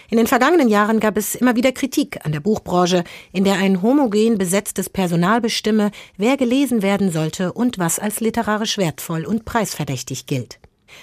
[0.09, 3.83] In den vergangenen Jahren gab es immer wieder Kritik an der Buchbranche, in der ein
[3.83, 10.27] homogen besetztes Personal bestimme, wer gelesen werden sollte und was als literarisch wertvoll und preisverdächtig
[10.27, 10.59] gilt.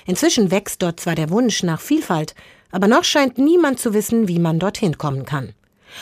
[0.06, 2.36] Inzwischen wächst dort zwar der Wunsch nach Vielfalt,
[2.71, 5.53] aber noch scheint niemand zu wissen, wie man dorthin kommen kann.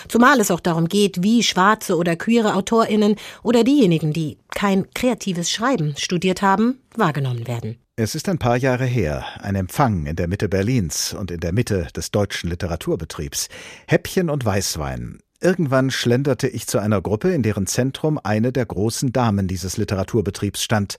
[0.08, 5.52] Zumal es auch darum geht, wie schwarze oder queere Autorinnen oder diejenigen, die kein kreatives
[5.52, 7.78] Schreiben studiert haben, wahrgenommen werden.
[7.98, 11.54] Es ist ein paar Jahre her, ein Empfang in der Mitte Berlins und in der
[11.54, 13.48] Mitte des deutschen Literaturbetriebs.
[13.88, 15.20] Häppchen und Weißwein.
[15.40, 20.62] Irgendwann schlenderte ich zu einer Gruppe, in deren Zentrum eine der großen Damen dieses Literaturbetriebs
[20.62, 20.98] stand.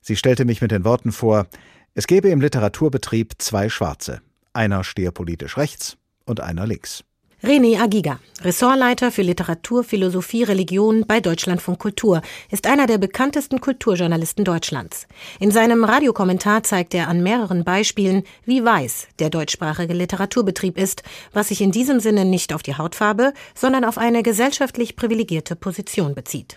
[0.00, 1.48] Sie stellte mich mit den Worten vor,
[1.94, 4.20] es gäbe im Literaturbetrieb zwei Schwarze.
[4.52, 7.02] Einer stehe politisch rechts und einer links.
[7.40, 12.20] René Agiga, Ressortleiter für Literatur, Philosophie, Religion bei Deutschlandfunk Kultur,
[12.50, 15.06] ist einer der bekanntesten Kulturjournalisten Deutschlands.
[15.38, 21.46] In seinem Radiokommentar zeigt er an mehreren Beispielen, wie weiß der deutschsprachige Literaturbetrieb ist, was
[21.48, 26.56] sich in diesem Sinne nicht auf die Hautfarbe, sondern auf eine gesellschaftlich privilegierte Position bezieht.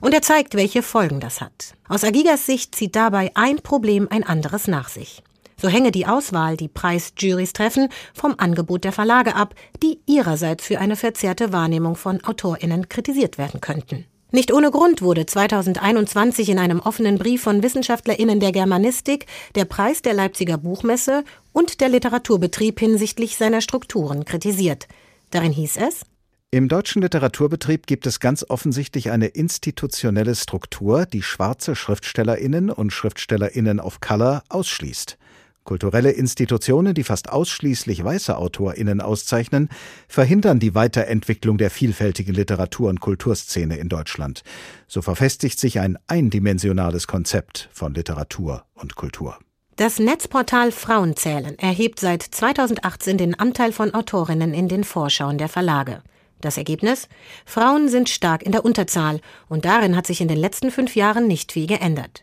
[0.00, 1.74] Und er zeigt, welche Folgen das hat.
[1.86, 5.22] Aus Agigas Sicht zieht dabei ein Problem ein anderes nach sich.
[5.64, 10.78] So hänge die Auswahl, die Preisjurys treffen, vom Angebot der Verlage ab, die ihrerseits für
[10.78, 14.04] eine verzerrte Wahrnehmung von AutorInnen kritisiert werden könnten.
[14.30, 19.24] Nicht ohne Grund wurde 2021 in einem offenen Brief von WissenschaftlerInnen der Germanistik
[19.54, 21.24] der Preis der Leipziger Buchmesse
[21.54, 24.86] und der Literaturbetrieb hinsichtlich seiner Strukturen kritisiert.
[25.30, 26.02] Darin hieß es,
[26.50, 33.80] im deutschen Literaturbetrieb gibt es ganz offensichtlich eine institutionelle Struktur, die schwarze Schriftstellerinnen und Schriftstellerinnen
[33.80, 35.16] of Color ausschließt.
[35.64, 39.68] Kulturelle Institutionen, die fast ausschließlich weiße AutorInnen auszeichnen,
[40.08, 44.42] verhindern die Weiterentwicklung der vielfältigen Literatur- und Kulturszene in Deutschland.
[44.86, 49.38] So verfestigt sich ein eindimensionales Konzept von Literatur und Kultur.
[49.76, 56.02] Das Netzportal Frauenzählen erhebt seit 2018 den Anteil von Autorinnen in den Vorschauen der Verlage.
[56.40, 57.08] Das Ergebnis?
[57.44, 61.26] Frauen sind stark in der Unterzahl und darin hat sich in den letzten fünf Jahren
[61.26, 62.22] nicht viel geändert.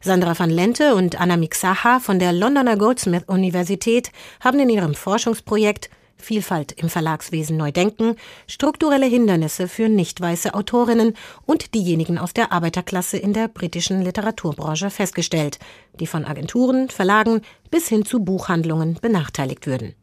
[0.00, 5.90] Sandra van Lente und Anna Mixaha von der Londoner Goldsmith Universität haben in ihrem Forschungsprojekt
[6.20, 8.16] Vielfalt im Verlagswesen neu denken,
[8.48, 11.14] strukturelle Hindernisse für nicht weiße Autorinnen
[11.46, 15.58] und diejenigen aus der Arbeiterklasse in der britischen Literaturbranche festgestellt,
[16.00, 19.94] die von Agenturen, Verlagen bis hin zu Buchhandlungen benachteiligt würden.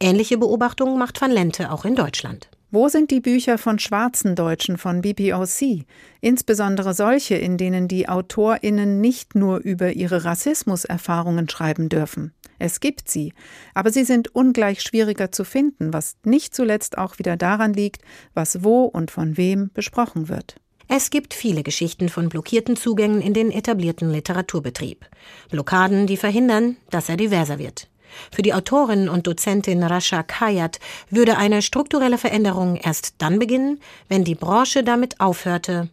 [0.00, 2.48] Ähnliche Beobachtungen macht van Lente auch in Deutschland.
[2.76, 5.86] Wo sind die Bücher von schwarzen Deutschen von BPOC?
[6.20, 12.34] Insbesondere solche, in denen die AutorInnen nicht nur über ihre Rassismuserfahrungen schreiben dürfen.
[12.58, 13.32] Es gibt sie,
[13.72, 18.02] aber sie sind ungleich schwieriger zu finden, was nicht zuletzt auch wieder daran liegt,
[18.34, 20.56] was wo und von wem besprochen wird.
[20.86, 25.06] Es gibt viele Geschichten von blockierten Zugängen in den etablierten Literaturbetrieb.
[25.50, 27.88] Blockaden, die verhindern, dass er diverser wird.
[28.32, 30.78] Für die Autorin und Dozentin Rasha Kayat
[31.10, 35.88] würde eine strukturelle Veränderung erst dann beginnen, wenn die Branche damit aufhörte,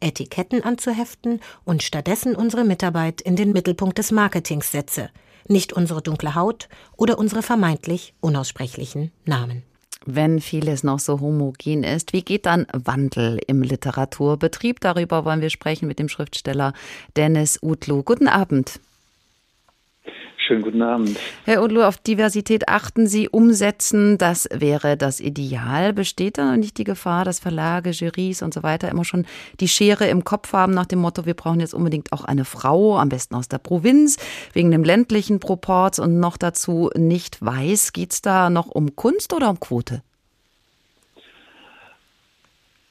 [0.00, 5.10] Etiketten anzuheften und stattdessen unsere Mitarbeit in den Mittelpunkt des Marketings setze,
[5.48, 9.62] nicht unsere dunkle Haut oder unsere vermeintlich unaussprechlichen Namen.
[10.06, 14.80] Wenn vieles noch so homogen ist, wie geht dann Wandel im Literaturbetrieb?
[14.80, 16.72] Darüber wollen wir sprechen mit dem Schriftsteller
[17.16, 18.02] Dennis Utlu.
[18.02, 18.80] Guten Abend.
[20.48, 21.20] Schönen guten Abend.
[21.44, 25.92] Herr Odlo, auf Diversität achten Sie, umsetzen, das wäre das Ideal.
[25.92, 29.26] Besteht da noch nicht die Gefahr, dass Verlage, Jurys und so weiter immer schon
[29.60, 32.96] die Schere im Kopf haben nach dem Motto, wir brauchen jetzt unbedingt auch eine Frau,
[32.96, 34.16] am besten aus der Provinz,
[34.54, 37.92] wegen dem ländlichen Proports und noch dazu nicht weiß.
[37.92, 40.00] Geht es da noch um Kunst oder um Quote?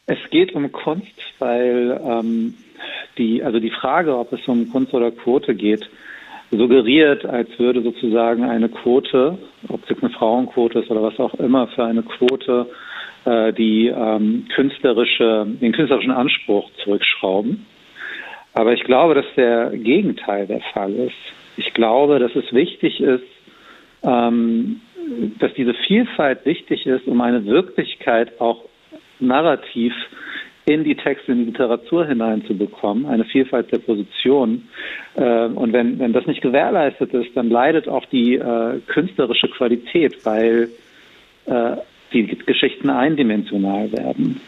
[0.06, 2.54] Es geht um Kunst, weil ähm,
[3.18, 5.90] die, also die Frage, ob es um Kunst oder Quote geht,
[6.52, 11.34] suggeriert, als würde sozusagen eine Quote, ob es jetzt eine Frauenquote ist oder was auch
[11.36, 12.68] immer, für eine Quote
[13.26, 17.66] äh, die ähm, künstlerische, den künstlerischen Anspruch zurückschrauben.
[18.54, 21.14] Aber ich glaube, dass der Gegenteil der Fall ist.
[21.58, 23.24] Ich glaube, dass es wichtig ist,
[24.04, 24.82] ähm,
[25.40, 28.64] dass diese Vielfalt wichtig ist, um eine Wirklichkeit auch
[29.20, 29.94] narrativ
[30.68, 34.68] in die Texte, in die Literatur hineinzubekommen, eine Vielfalt der Positionen.
[35.16, 40.26] Äh, und wenn, wenn das nicht gewährleistet ist, dann leidet auch die äh, künstlerische Qualität,
[40.26, 40.70] weil
[41.46, 41.78] äh,
[42.12, 44.42] die Geschichten eindimensional werden.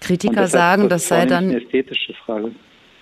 [0.00, 2.52] Kritiker sagen, das sei dann eine ästhetische Frage.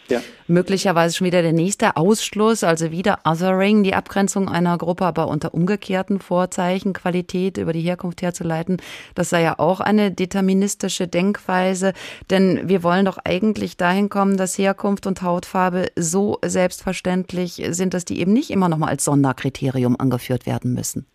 [0.08, 0.20] Ja.
[0.46, 5.54] Möglicherweise schon wieder der nächste Ausschluss, also wieder Othering, die Abgrenzung einer Gruppe, aber unter
[5.54, 8.76] umgekehrten Vorzeichen, Qualität über die Herkunft herzuleiten.
[9.14, 11.94] Das sei ja auch eine deterministische Denkweise,
[12.30, 18.04] denn wir wollen doch eigentlich dahin kommen, dass Herkunft und Hautfarbe so selbstverständlich sind, dass
[18.04, 21.06] die eben nicht immer noch mal als Sonderkriterium angeführt werden müssen.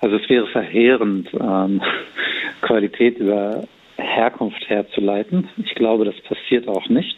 [0.00, 1.80] Also es wäre verheerend, ähm,
[2.62, 3.64] Qualität über
[4.00, 5.48] Herkunft herzuleiten.
[5.58, 7.16] Ich glaube, das passiert auch nicht.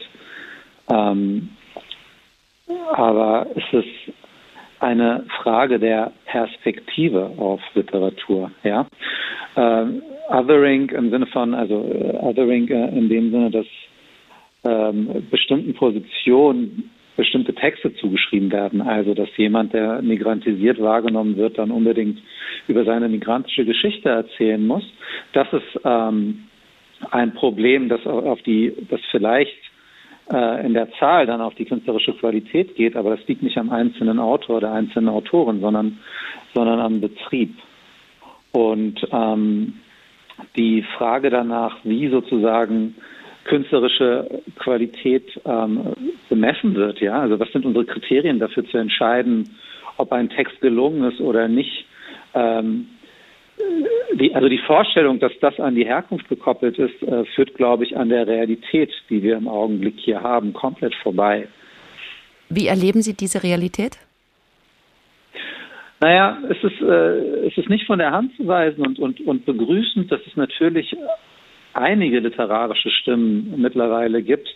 [0.91, 1.51] Ähm,
[2.93, 4.15] aber es ist
[4.81, 8.51] eine Frage der Perspektive auf Literatur.
[8.65, 8.87] Ja?
[9.57, 13.67] Ähm, othering im Sinne von, also äh, Othering äh, in dem Sinne, dass
[14.65, 18.81] ähm, bestimmten Positionen bestimmte Texte zugeschrieben werden.
[18.81, 22.19] Also, dass jemand, der migrantisiert wahrgenommen wird, dann unbedingt
[22.69, 24.85] über seine migrantische Geschichte erzählen muss.
[25.33, 26.45] Das ist ähm,
[27.11, 29.57] ein Problem, das auf die, das vielleicht
[30.33, 33.71] äh, in der Zahl dann auf die künstlerische Qualität geht, aber das liegt nicht am
[33.71, 35.99] einzelnen Autor oder einzelnen Autoren, sondern,
[36.55, 37.55] sondern am Betrieb.
[38.53, 39.75] Und ähm,
[40.57, 42.95] die Frage danach, wie sozusagen
[43.45, 45.95] künstlerische Qualität ähm,
[46.29, 49.57] bemessen wird, ja, also was sind unsere Kriterien dafür zu entscheiden,
[49.97, 51.87] ob ein Text gelungen ist oder nicht.
[52.35, 52.87] Ähm,
[54.15, 57.97] die, also die Vorstellung, dass das an die Herkunft gekoppelt ist, äh, führt, glaube ich,
[57.97, 61.49] an der Realität, die wir im Augenblick hier haben, komplett vorbei.
[62.49, 63.99] Wie erleben Sie diese Realität?
[66.01, 69.47] Naja, es ist, äh, es ist nicht von der Hand zu weisen und, und, und
[69.47, 70.95] begrüßend, dass es natürlich
[71.75, 74.49] einige literarische Stimmen mittlerweile gibt,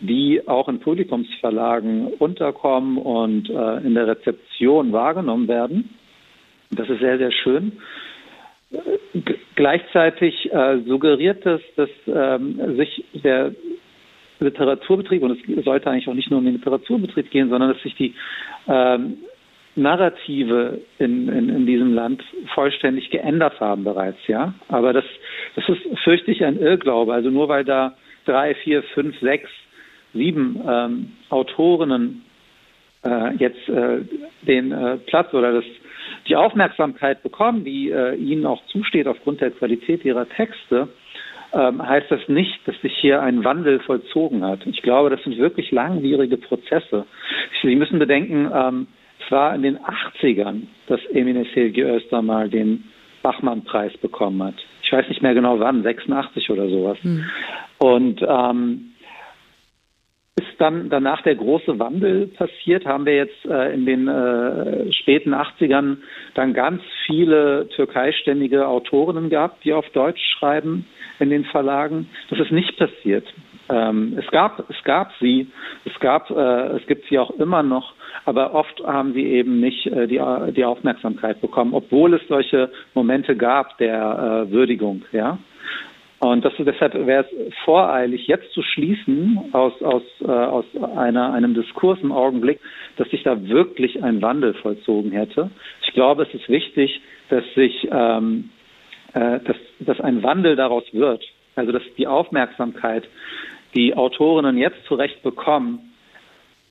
[0.00, 5.90] die auch in Publikumsverlagen unterkommen und äh, in der Rezeption wahrgenommen werden.
[6.70, 7.72] Das ist sehr, sehr schön.
[9.54, 13.54] Gleichzeitig äh, suggeriert es, dass ähm, sich der
[14.40, 17.94] Literaturbetrieb, und es sollte eigentlich auch nicht nur um den Literaturbetrieb gehen, sondern dass sich
[17.94, 18.14] die
[18.66, 19.18] ähm,
[19.74, 22.22] Narrative in, in, in diesem Land
[22.54, 24.54] vollständig geändert haben bereits, ja.
[24.68, 25.04] Aber das,
[25.56, 27.12] das ist, fürchte ich, ein Irrglaube.
[27.12, 29.48] Also nur weil da drei, vier, fünf, sechs,
[30.12, 32.22] sieben ähm, Autorinnen
[33.04, 34.00] äh, jetzt äh,
[34.42, 35.64] den äh, Platz oder das,
[36.28, 40.88] die Aufmerksamkeit bekommen, die äh, ihnen auch zusteht aufgrund der Qualität ihrer Texte,
[41.52, 44.66] ähm, heißt das nicht, dass sich hier ein Wandel vollzogen hat.
[44.66, 47.04] Ich glaube, das sind wirklich langwierige Prozesse.
[47.62, 48.86] Sie müssen bedenken, ähm,
[49.24, 52.84] es war in den 80ern, dass Emine Selgi Öster mal den
[53.22, 54.54] Bachmann-Preis bekommen hat.
[54.82, 56.98] Ich weiß nicht mehr genau wann, 86 oder sowas.
[57.02, 57.24] Hm.
[57.78, 58.91] Und ähm,
[60.40, 65.34] ist dann danach der große Wandel passiert, haben wir jetzt äh, in den äh, späten
[65.34, 65.98] 80ern
[66.34, 70.86] dann ganz viele türkeistämmige Autorinnen gehabt, die auf Deutsch schreiben
[71.18, 72.08] in den Verlagen.
[72.30, 73.26] Das ist nicht passiert.
[73.68, 75.48] Ähm, es gab, es gab sie,
[75.84, 77.92] es gab, äh, es gibt sie auch immer noch,
[78.24, 80.20] aber oft haben sie eben nicht äh, die,
[80.52, 85.38] die Aufmerksamkeit bekommen, obwohl es solche Momente gab der äh, Würdigung, ja.
[86.22, 91.52] Und das, deshalb wäre es voreilig, jetzt zu schließen aus, aus, äh, aus einer, einem
[91.52, 92.60] Diskurs im Augenblick,
[92.96, 95.50] dass sich da wirklich ein Wandel vollzogen hätte.
[95.82, 98.50] Ich glaube, es ist wichtig, dass sich ähm,
[99.14, 101.24] äh, dass, dass ein Wandel daraus wird.
[101.56, 103.04] Also dass die Aufmerksamkeit,
[103.74, 105.91] die Autorinnen jetzt zurecht bekommen,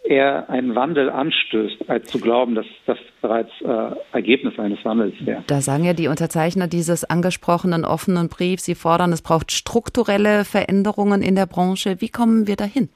[0.03, 5.43] eher einen Wandel anstößt, als zu glauben, dass das bereits äh, Ergebnis eines Wandels wäre.
[5.47, 11.21] Da sagen ja die Unterzeichner dieses angesprochenen offenen Briefs, sie fordern, es braucht strukturelle Veränderungen
[11.21, 12.01] in der Branche.
[12.01, 12.89] Wie kommen wir dahin?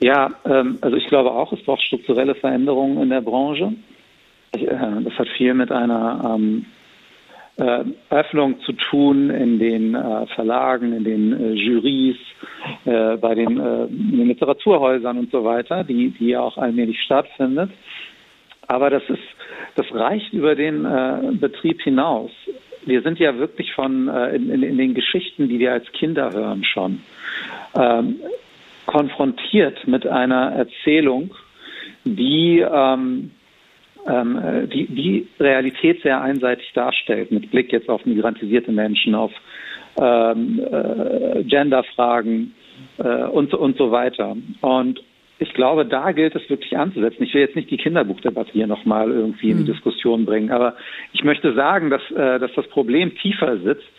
[0.00, 3.72] Ja, ähm, also ich glaube auch, es braucht strukturelle Veränderungen in der Branche.
[4.54, 6.81] Ich, äh, das hat viel mit einer ähm, äh,
[7.56, 12.16] Öffnung zu tun in den äh, Verlagen, in den äh, Jurys,
[12.86, 17.70] äh, bei den, äh, den, Literaturhäusern und so weiter, die, die auch allmählich stattfindet.
[18.68, 19.22] Aber das ist,
[19.74, 22.30] das reicht über den äh, Betrieb hinaus.
[22.86, 26.64] Wir sind ja wirklich von in, in, in, den Geschichten, die wir als Kinder hören,
[26.64, 27.00] schon
[27.76, 28.16] ähm,
[28.86, 31.32] konfrontiert mit einer Erzählung,
[32.04, 33.30] die ähm,
[34.06, 39.32] ähm, äh, die, die Realität sehr einseitig darstellt, mit Blick jetzt auf migrantisierte Menschen, auf
[40.00, 42.54] ähm, äh, Genderfragen
[42.98, 44.36] äh, und, und so weiter.
[44.60, 45.02] Und
[45.38, 47.24] ich glaube, da gilt es wirklich anzusetzen.
[47.24, 49.72] Ich will jetzt nicht die Kinderbuchdebatte hier nochmal irgendwie in die hm.
[49.72, 50.76] Diskussion bringen, aber
[51.12, 53.90] ich möchte sagen, dass, äh, dass das Problem tiefer sitzt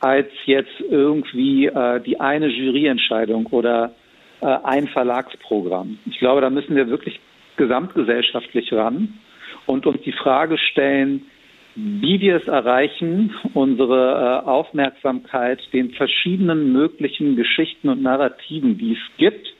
[0.00, 3.92] als jetzt irgendwie äh, die eine Juryentscheidung oder
[4.40, 5.98] äh, ein Verlagsprogramm.
[6.06, 7.20] Ich glaube, da müssen wir wirklich
[7.56, 9.14] gesamtgesellschaftlich ran
[9.66, 11.26] und uns die Frage stellen,
[11.74, 19.16] wie wir es erreichen, unsere äh, Aufmerksamkeit den verschiedenen möglichen Geschichten und Narrativen, die es
[19.16, 19.54] gibt,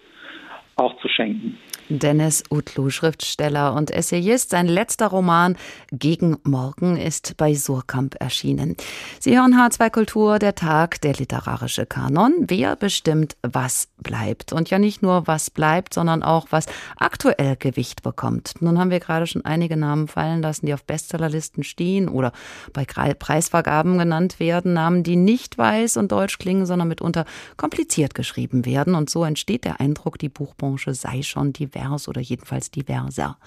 [0.77, 1.59] auch zu schenken.
[1.99, 4.51] Dennis Utlu, Schriftsteller und Essayist.
[4.51, 5.57] Sein letzter Roman
[5.91, 8.77] Gegen Morgen ist bei Surkamp erschienen.
[9.21, 12.33] Sie hören H2 Kultur, der Tag, der literarische Kanon.
[12.49, 14.53] Wer bestimmt, was bleibt?
[14.53, 18.55] Und ja nicht nur, was bleibt, sondern auch, was aktuell Gewicht bekommt.
[18.61, 22.33] Nun haben wir gerade schon einige Namen fallen lassen, die auf Bestsellerlisten stehen oder
[22.73, 24.73] bei Preisvergaben genannt werden.
[24.73, 27.27] Namen, die nicht weiß und deutsch klingen, sondern mitunter
[27.57, 28.95] kompliziert geschrieben werden.
[28.95, 33.39] Und so entsteht der Eindruck, die Buchbranche sei schon divers divers oder jedenfalls diverser.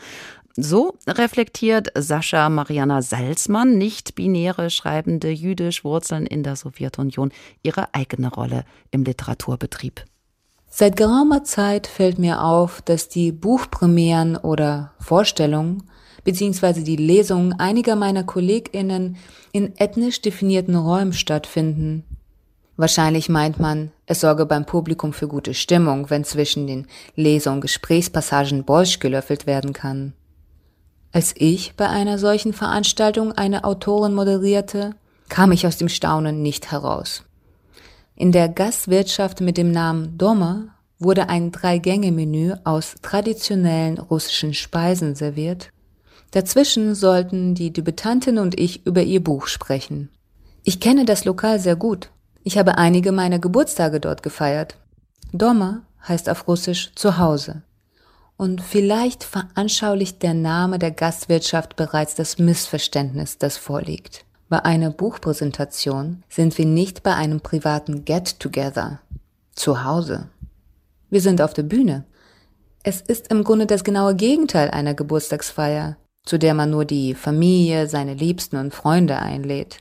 [0.57, 8.63] So reflektiert Sascha Mariana Salzmann, nicht-binäre schreibende jüdisch Wurzeln in der Sowjetunion, ihre eigene Rolle
[8.91, 10.05] im Literaturbetrieb.
[10.69, 15.83] Seit geraumer Zeit fällt mir auf, dass die Buchpremieren oder Vorstellungen
[16.23, 16.83] bzw.
[16.83, 19.17] die Lesungen einiger meiner KollegInnen
[19.51, 22.03] in ethnisch definierten Räumen stattfinden,
[22.77, 27.61] Wahrscheinlich meint man, es sorge beim Publikum für gute Stimmung, wenn zwischen den Lese- und
[27.61, 30.13] Gesprächspassagen Borsch gelöffelt werden kann.
[31.13, 34.95] Als ich bei einer solchen Veranstaltung eine Autorin moderierte,
[35.29, 37.23] kam ich aus dem Staunen nicht heraus.
[38.17, 45.69] In der Gastwirtschaft mit dem Namen Doma wurde ein Drei-Gänge-Menü aus traditionellen russischen Speisen serviert.
[46.31, 50.09] Dazwischen sollten die Debütantin und ich über ihr Buch sprechen.
[50.63, 52.09] Ich kenne das Lokal sehr gut.
[52.47, 54.77] Ich habe einige meiner Geburtstage dort gefeiert.
[55.33, 57.63] Doma heißt auf Russisch Zuhause.
[58.37, 64.25] Und vielleicht veranschaulicht der Name der Gastwirtschaft bereits das Missverständnis, das vorliegt.
[64.47, 68.99] Bei einer Buchpräsentation sind wir nicht bei einem privaten Get-Together.
[69.55, 70.29] Zu Hause.
[71.09, 72.05] Wir sind auf der Bühne.
[72.83, 77.87] Es ist im Grunde das genaue Gegenteil einer Geburtstagsfeier, zu der man nur die Familie,
[77.87, 79.79] seine Liebsten und Freunde einlädt.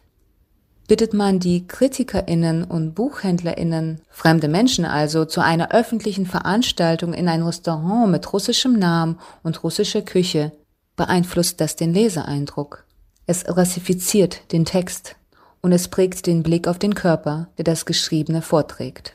[0.86, 7.42] Bittet man die KritikerInnen und BuchhändlerInnen, fremde Menschen also, zu einer öffentlichen Veranstaltung in ein
[7.42, 10.52] Restaurant mit russischem Namen und russischer Küche,
[10.96, 12.84] beeinflusst das den Leseeindruck.
[13.26, 15.16] Es rassifiziert den Text
[15.62, 19.14] und es prägt den Blick auf den Körper, der das Geschriebene vorträgt.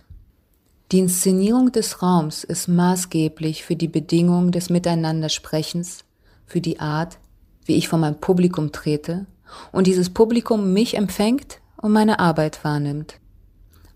[0.92, 6.00] Die Inszenierung des Raums ist maßgeblich für die Bedingungen des Miteinandersprechens,
[6.48, 7.20] für die Art,
[7.66, 9.28] wie ich vor mein Publikum trete
[9.72, 13.20] und dieses Publikum mich empfängt und meine Arbeit wahrnimmt.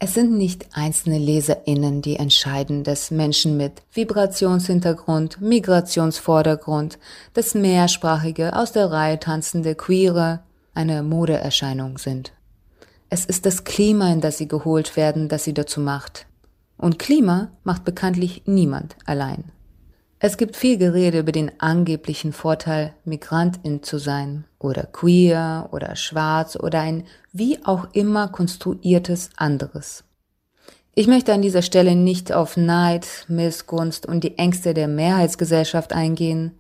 [0.05, 6.99] Es sind nicht einzelne LeserInnen, die entscheiden, dass Menschen mit Vibrationshintergrund, Migrationsvordergrund,
[7.33, 10.41] das mehrsprachige, aus der Reihe tanzende Queere
[10.73, 12.33] eine Modeerscheinung sind.
[13.09, 16.25] Es ist das Klima, in das sie geholt werden, das sie dazu macht.
[16.77, 19.45] Und Klima macht bekanntlich niemand allein.
[20.25, 26.55] Es gibt viel Gerede über den angeblichen Vorteil, Migrantin zu sein oder queer oder schwarz
[26.55, 27.03] oder ein
[27.33, 30.05] wie auch immer konstruiertes anderes.
[30.95, 36.53] Ich möchte an dieser Stelle nicht auf Neid, Missgunst und die Ängste der Mehrheitsgesellschaft eingehen.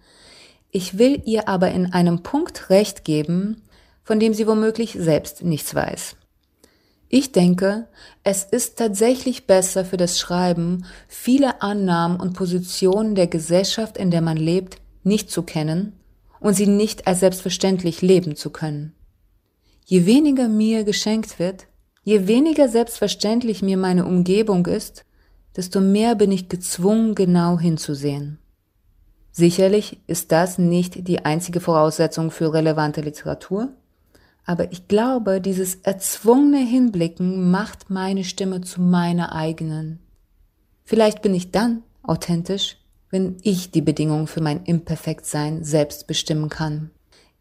[0.69, 3.61] Ich will ihr aber in einem Punkt recht geben,
[4.03, 6.17] von dem sie womöglich selbst nichts weiß.
[7.15, 7.85] Ich denke,
[8.23, 14.21] es ist tatsächlich besser für das Schreiben, viele Annahmen und Positionen der Gesellschaft, in der
[14.21, 15.93] man lebt, nicht zu kennen
[16.39, 18.95] und sie nicht als selbstverständlich leben zu können.
[19.85, 21.67] Je weniger mir geschenkt wird,
[22.01, 25.05] je weniger selbstverständlich mir meine Umgebung ist,
[25.55, 28.39] desto mehr bin ich gezwungen, genau hinzusehen.
[29.31, 33.69] Sicherlich ist das nicht die einzige Voraussetzung für relevante Literatur,
[34.45, 39.99] aber ich glaube, dieses erzwungene Hinblicken macht meine Stimme zu meiner eigenen.
[40.83, 42.77] Vielleicht bin ich dann authentisch,
[43.09, 46.91] wenn ich die Bedingungen für mein Imperfektsein selbst bestimmen kann.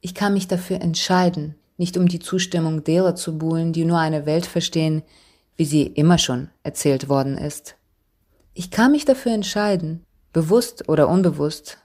[0.01, 4.27] Ich kann mich dafür entscheiden, nicht um die Zustimmung derer zu buhlen, die nur eine
[4.27, 5.03] Welt verstehen,
[5.57, 7.77] wie sie immer schon erzählt worden ist.
[8.55, 11.79] Ich kann mich dafür entscheiden, bewusst oder unbewusst,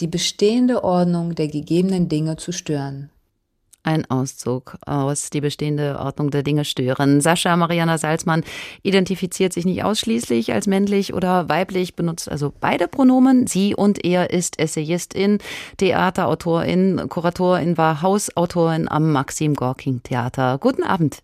[0.00, 3.10] die bestehende Ordnung der gegebenen Dinge zu stören
[3.84, 7.20] ein Auszug aus Die bestehende Ordnung der Dinge stören.
[7.20, 8.42] Sascha Mariana Salzmann
[8.82, 13.46] identifiziert sich nicht ausschließlich als männlich oder weiblich, benutzt also beide Pronomen.
[13.46, 15.38] Sie und er ist Essayistin,
[15.76, 20.58] Theaterautorin, Kuratorin, war Hausautorin am Maxim Gorking Theater.
[20.58, 21.22] Guten Abend.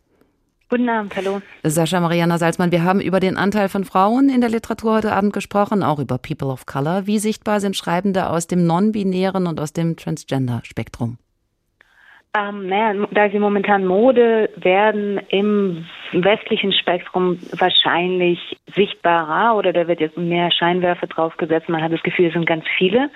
[0.70, 1.42] Guten Abend, hallo.
[1.64, 5.32] Sascha Mariana Salzmann, wir haben über den Anteil von Frauen in der Literatur heute Abend
[5.32, 7.08] gesprochen, auch über People of Color.
[7.08, 11.18] Wie sichtbar sind Schreibende aus dem non-binären und aus dem Transgender-Spektrum?
[12.32, 19.98] Ähm, naja, da sie momentan Mode werden im westlichen Spektrum wahrscheinlich sichtbarer oder da wird
[19.98, 21.68] jetzt mehr Scheinwerfer draufgesetzt.
[21.68, 23.10] Man hat das Gefühl, es sind ganz viele.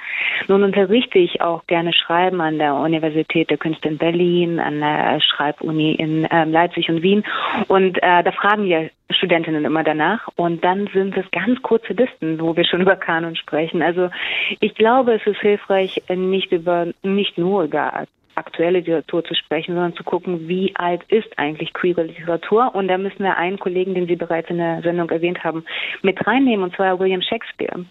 [0.48, 5.20] Nun unterrichte ich auch gerne Schreiben an der Universität der Künste in Berlin, an der
[5.20, 7.22] Schreibuni in äh, Leipzig und Wien.
[7.68, 10.26] Und äh, da fragen ja Studentinnen immer danach.
[10.34, 13.80] Und dann sind es ganz kurze Listen, wo wir schon über Kanon sprechen.
[13.80, 14.10] Also
[14.58, 19.94] ich glaube, es ist hilfreich, nicht über, nicht nur über aktuelle Literatur zu sprechen, sondern
[19.94, 22.74] zu gucken, wie alt ist eigentlich queere Literatur.
[22.74, 25.64] Und da müssen wir einen Kollegen, den Sie bereits in der Sendung erwähnt haben,
[26.02, 27.84] mit reinnehmen, und zwar William Shakespeare.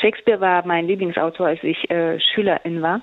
[0.00, 3.00] Shakespeare war mein Lieblingsautor, als ich äh, Schülerin war.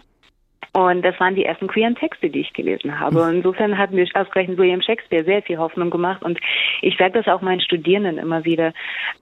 [0.72, 3.24] Und das waren die ersten queeren Texte, die ich gelesen habe.
[3.24, 6.22] Und insofern hat mir ausgerechnet William Shakespeare sehr viel Hoffnung gemacht.
[6.22, 6.39] Und
[6.82, 8.74] ich sage das auch meinen Studierenden immer wieder.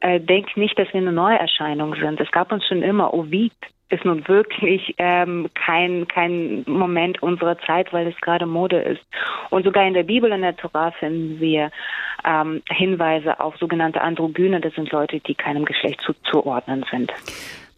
[0.02, 2.20] Äh, denk nicht, dass wir eine Neuerscheinung sind.
[2.20, 3.14] Es gab uns schon immer.
[3.14, 3.54] Ovid
[3.90, 9.02] ist nun wirklich ähm, kein, kein Moment unserer Zeit, weil es gerade Mode ist.
[9.50, 11.72] Und sogar in der Bibel, in der Torah finden wir
[12.26, 14.60] ähm, Hinweise auf sogenannte Androgyne.
[14.60, 17.14] Das sind Leute, die keinem Geschlecht zuzuordnen sind.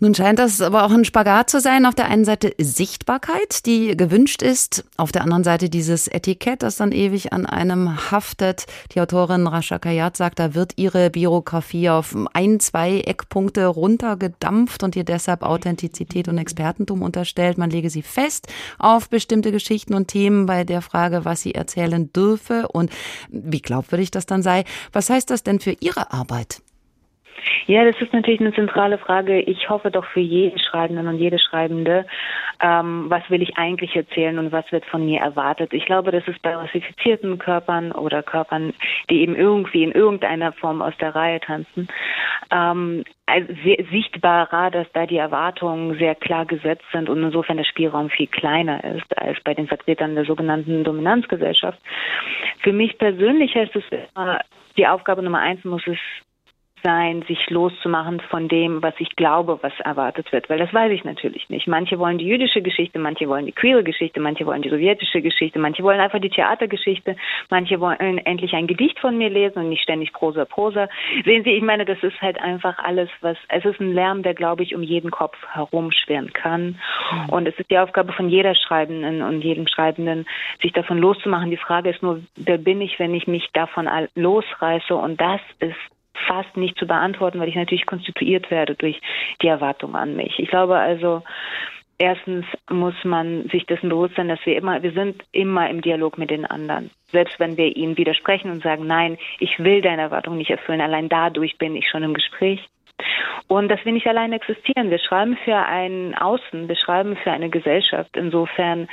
[0.02, 1.86] Nun scheint das aber auch ein Spagat zu sein.
[1.86, 4.86] Auf der einen Seite Sichtbarkeit, die gewünscht ist.
[4.96, 8.66] Auf der anderen Seite dieses Etikett, das dann ewig an einem haftet.
[8.94, 14.96] Die Autorin Rasha Kayat sagt, da wird ihre Biografie auf ein, zwei Eckpunkte runtergedampft und
[14.96, 17.58] ihr deshalb Authentizität und Expertentum unterstellt.
[17.58, 18.48] Man lege sie fest
[18.78, 22.90] auf bestimmte Geschichten und Themen bei der Frage, was sie erzählen dürfe und
[23.30, 24.64] wie glaubwürdig das dann sei.
[24.94, 26.62] Was heißt das denn für Ihre Arbeit?
[27.68, 29.40] Ja, das ist natürlich eine zentrale Frage.
[29.42, 32.06] Ich hoffe doch für jeden Schreibenden und jede Schreibende,
[32.62, 35.74] ähm, was will ich eigentlich erzählen und was wird von mir erwartet.
[35.74, 38.74] Ich glaube, das ist bei rassifizierten Körpern oder Körpern,
[39.10, 41.88] die eben irgendwie in irgendeiner Form aus der Reihe tanzen,
[42.52, 43.04] ähm,
[43.92, 48.84] sichtbarer, dass da die Erwartungen sehr klar gesetzt sind und insofern der Spielraum viel kleiner
[48.84, 51.80] ist als bei den Vertretern der sogenannten Dominanzgesellschaft.
[52.62, 53.84] Für mich persönlich heißt es
[54.78, 55.98] die Aufgabe Nummer eins muss es
[56.84, 61.04] sein, sich loszumachen von dem, was ich glaube, was erwartet wird, weil das weiß ich
[61.04, 61.68] natürlich nicht.
[61.68, 65.60] Manche wollen die jüdische Geschichte, manche wollen die queere Geschichte, manche wollen die sowjetische Geschichte,
[65.60, 67.16] manche wollen einfach die Theatergeschichte,
[67.50, 70.88] manche wollen endlich ein Gedicht von mir lesen und nicht ständig Prosa, Prosa.
[71.26, 74.34] Sehen Sie, ich meine, das ist halt einfach alles, was, es ist ein Lärm, der,
[74.34, 76.80] glaube ich, um jeden Kopf herumschwirren kann.
[77.12, 77.30] Mhm.
[77.30, 80.26] Und es ist die Aufgabe von jeder Schreibenden und jedem Schreibenden,
[80.62, 81.52] sich davon loszumachen.
[81.52, 84.96] Die Frage ist nur, wer bin ich, wenn ich mich davon losreiße?
[84.96, 85.76] Und das ist
[86.28, 89.00] fast nicht zu beantworten, weil ich natürlich konstituiert werde durch
[89.42, 90.40] die Erwartung an mich.
[90.40, 91.24] Ich glaube also,
[91.98, 96.18] erstens muss man sich dessen bewusst sein, dass wir immer, wir sind immer im Dialog
[96.18, 96.90] mit den anderen.
[97.12, 101.10] Selbst wenn wir ihnen widersprechen und sagen, nein, ich will deine Erwartung nicht erfüllen, allein
[101.10, 102.68] dadurch bin ich schon im Gespräch.
[103.48, 104.92] Und dass wir nicht allein existieren.
[104.92, 108.16] Wir schreiben für ein Außen, wir schreiben für eine Gesellschaft.
[108.16, 108.88] Insofern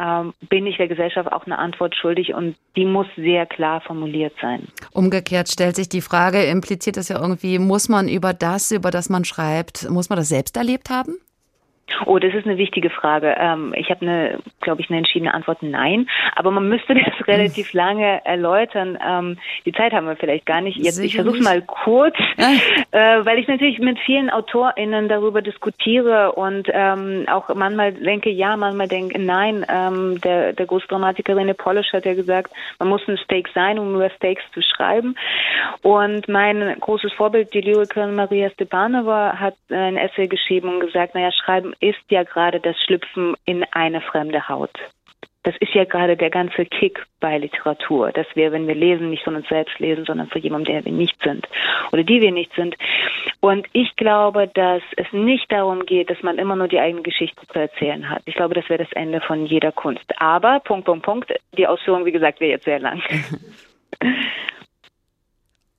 [0.00, 4.32] ähm, bin ich der Gesellschaft auch eine Antwort schuldig und die muss sehr klar formuliert
[4.40, 4.68] sein.
[4.92, 9.10] Umgekehrt stellt sich die Frage, impliziert das ja irgendwie, muss man über das, über das
[9.10, 11.16] man schreibt, muss man das selbst erlebt haben?
[12.06, 13.34] Oh, das ist eine wichtige Frage.
[13.38, 16.08] Ähm, ich habe eine, glaube ich, eine entschiedene Antwort Nein.
[16.36, 18.98] Aber man müsste das relativ lange erläutern.
[19.06, 20.76] Ähm, die Zeit haben wir vielleicht gar nicht.
[20.78, 26.68] Jetzt, ich versuche mal kurz, äh, weil ich natürlich mit vielen AutorInnen darüber diskutiere und
[26.72, 29.64] ähm, auch manchmal denke ja, manchmal denke nein.
[29.68, 33.94] Ähm, der, der Großdramatiker René Polish hat ja gesagt, man muss ein Steak sein, um
[33.94, 35.16] über Steaks zu schreiben.
[35.82, 41.30] Und mein großes Vorbild, die Lyrikerin Maria Stepanova, hat ein Essay geschrieben und gesagt, naja,
[41.32, 44.76] schreiben ist ja gerade das Schlüpfen in eine fremde Haut.
[45.44, 49.24] Das ist ja gerade der ganze Kick bei Literatur, dass wir, wenn wir lesen, nicht
[49.24, 51.46] von uns selbst lesen, sondern von jemandem, der wir nicht sind
[51.92, 52.76] oder die wir nicht sind.
[53.40, 57.46] Und ich glaube, dass es nicht darum geht, dass man immer nur die eigene Geschichte
[57.46, 58.22] zu erzählen hat.
[58.26, 60.04] Ich glaube, das wäre das Ende von jeder Kunst.
[60.20, 63.00] Aber, Punkt, Punkt, Punkt, die Ausführung, wie gesagt, wäre jetzt sehr lang.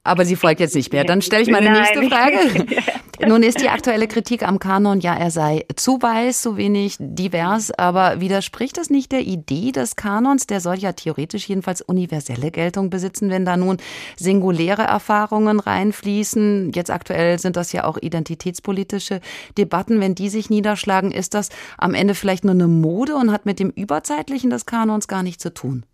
[0.09, 1.03] Aber sie folgt jetzt nicht mehr.
[1.03, 2.65] Dann stelle ich meine nächste Frage.
[3.27, 7.69] Nun ist die aktuelle Kritik am Kanon, ja, er sei zu weiß, zu wenig divers,
[7.69, 10.47] aber widerspricht das nicht der Idee des Kanons?
[10.47, 13.77] Der soll ja theoretisch jedenfalls universelle Geltung besitzen, wenn da nun
[14.15, 16.71] singuläre Erfahrungen reinfließen.
[16.73, 19.19] Jetzt aktuell sind das ja auch identitätspolitische
[19.59, 19.99] Debatten.
[19.99, 23.59] Wenn die sich niederschlagen, ist das am Ende vielleicht nur eine Mode und hat mit
[23.59, 25.85] dem Überzeitlichen des Kanons gar nichts zu tun?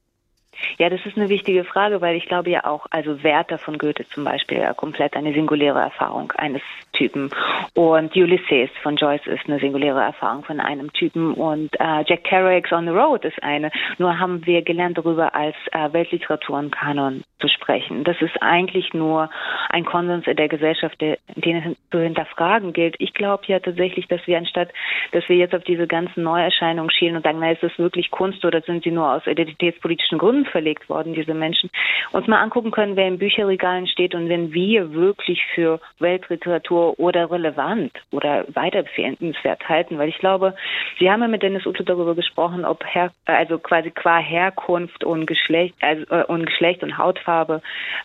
[0.78, 4.06] Ja, das ist eine wichtige Frage, weil ich glaube ja auch, also Werther von Goethe
[4.10, 6.62] zum Beispiel, ja komplett eine singuläre Erfahrung eines
[6.94, 7.30] Typen.
[7.74, 11.34] Und Ulysses von Joyce ist eine singuläre Erfahrung von einem Typen.
[11.34, 13.72] Und äh, Jack Kerouac's On the Road ist eine.
[13.98, 18.04] Nur haben wir gelernt, darüber als äh, Weltliteratur und Kanon zu sprechen.
[18.04, 19.30] Das ist eigentlich nur
[19.70, 22.96] ein Konsens in der Gesellschaft, den es zu hinterfragen gilt.
[23.00, 24.70] Ich glaube ja tatsächlich, dass wir anstatt,
[25.12, 28.46] dass wir jetzt auf diese ganzen Neuerscheinungen schielen und sagen, na, ist das wirklich Kunst
[28.46, 31.70] oder sind sie nur aus identitätspolitischen Gründen verlegt worden, diese Menschen,
[32.12, 37.30] uns mal angucken können, wer in Bücherregalen steht und wenn wir wirklich für Weltliteratur oder
[37.32, 40.56] relevant oder weiterempfehlenswert halten, weil ich glaube,
[41.00, 45.26] Sie haben ja mit Dennis Utto darüber gesprochen, ob her, also quasi qua Herkunft und
[45.26, 47.62] Geschlecht, also äh, und Geschlecht und Hautfarbe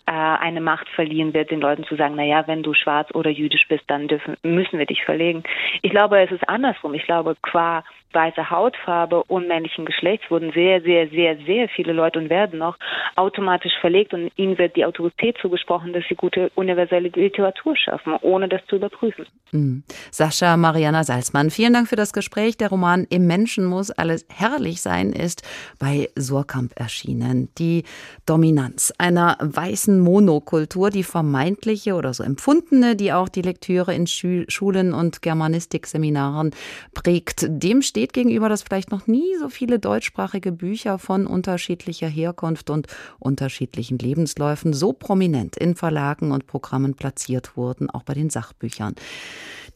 [0.07, 3.29] äh, eine Macht verliehen wird, den Leuten zu sagen, na ja, wenn du schwarz oder
[3.29, 5.43] jüdisch bist, dann dürfen müssen wir dich verlegen.
[5.81, 6.93] Ich glaube, es ist andersrum.
[6.93, 7.83] Ich glaube, qua
[8.13, 12.77] weiße Hautfarbe und männlichen Geschlechts wurden sehr, sehr, sehr, sehr viele Leute und werden noch
[13.15, 18.47] automatisch verlegt und ihnen wird die Autorität zugesprochen, dass sie gute universelle Literatur schaffen, ohne
[18.47, 19.25] das zu überprüfen.
[19.51, 19.83] Mhm.
[20.11, 22.57] Sascha Mariana Salzmann, vielen Dank für das Gespräch.
[22.57, 25.43] Der Roman Im Menschen muss alles herrlich sein ist
[25.79, 27.49] bei Surkamp erschienen.
[27.57, 27.83] Die
[28.25, 34.93] Dominanz einer weißen Monokultur, die vermeintliche oder so empfundene, die auch die Lektüre in Schulen
[34.93, 36.51] und Germanistikseminaren
[36.93, 37.45] prägt.
[37.47, 42.71] Dem steht steht gegenüber, dass vielleicht noch nie so viele deutschsprachige Bücher von unterschiedlicher Herkunft
[42.71, 42.87] und
[43.19, 48.95] unterschiedlichen Lebensläufen so prominent in Verlagen und Programmen platziert wurden, auch bei den Sachbüchern.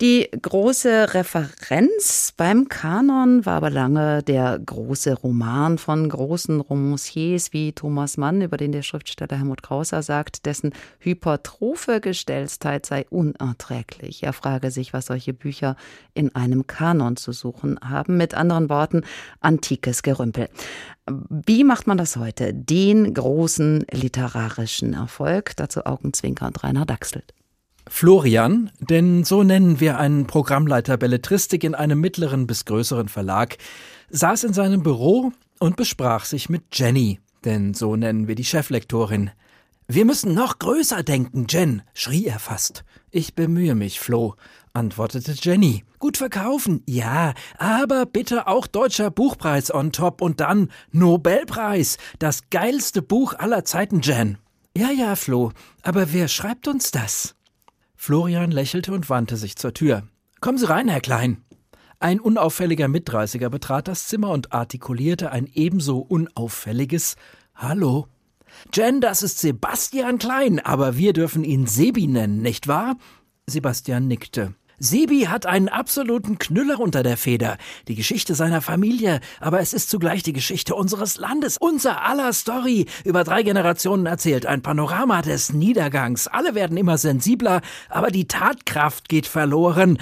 [0.02, 7.72] Die große Referenz beim Kanon war aber lange der große Roman von großen Romanciers wie
[7.72, 14.24] Thomas Mann, über den der Schriftsteller Helmut Krauser sagt, dessen hypertrophe Gestellstheit sei unerträglich.
[14.24, 15.78] Er frage sich, was solche Bücher
[16.14, 18.18] in einem Kanon zu suchen haben.
[18.18, 19.04] Mit anderen Worten,
[19.40, 20.50] antikes Gerümpel.
[21.08, 22.54] Wie macht man das heute?
[22.54, 25.56] Den großen literarischen Erfolg.
[25.56, 27.34] Dazu Augenzwinker und Rainer Dachselt.
[27.90, 33.58] Florian, denn so nennen wir einen Programmleiter Belletristik in einem mittleren bis größeren Verlag,
[34.10, 39.32] saß in seinem Büro und besprach sich mit Jenny, denn so nennen wir die Cheflektorin.
[39.88, 42.84] Wir müssen noch größer denken, Jen, schrie er fast.
[43.12, 44.34] Ich bemühe mich, Flo,
[44.74, 45.84] antwortete Jenny.
[46.00, 51.98] Gut verkaufen, ja, aber bitte auch deutscher Buchpreis on top und dann Nobelpreis.
[52.18, 54.40] Das geilste Buch aller Zeiten, Jen.
[54.76, 55.52] Ja, ja, Flo,
[55.84, 57.35] aber wer schreibt uns das?
[58.06, 60.04] Florian lächelte und wandte sich zur Tür.
[60.40, 61.44] Kommen Sie rein, Herr Klein.
[62.00, 67.16] Ein unauffälliger Mitdreißiger betrat das Zimmer und artikulierte ein ebenso unauffälliges
[67.56, 68.06] Hallo.
[68.72, 72.96] Jen, das ist Sebastian Klein, aber wir dürfen ihn Sebi nennen, nicht wahr?
[73.48, 74.54] Sebastian nickte.
[74.78, 77.58] Sebi hat einen absoluten Knüller unter der Feder.
[77.88, 82.86] Die Geschichte seiner Familie, aber es ist zugleich die Geschichte unseres Landes, unser aller Story,
[83.04, 86.28] über drei Generationen erzählt, ein Panorama des Niedergangs.
[86.28, 89.98] Alle werden immer sensibler, aber die Tatkraft geht verloren.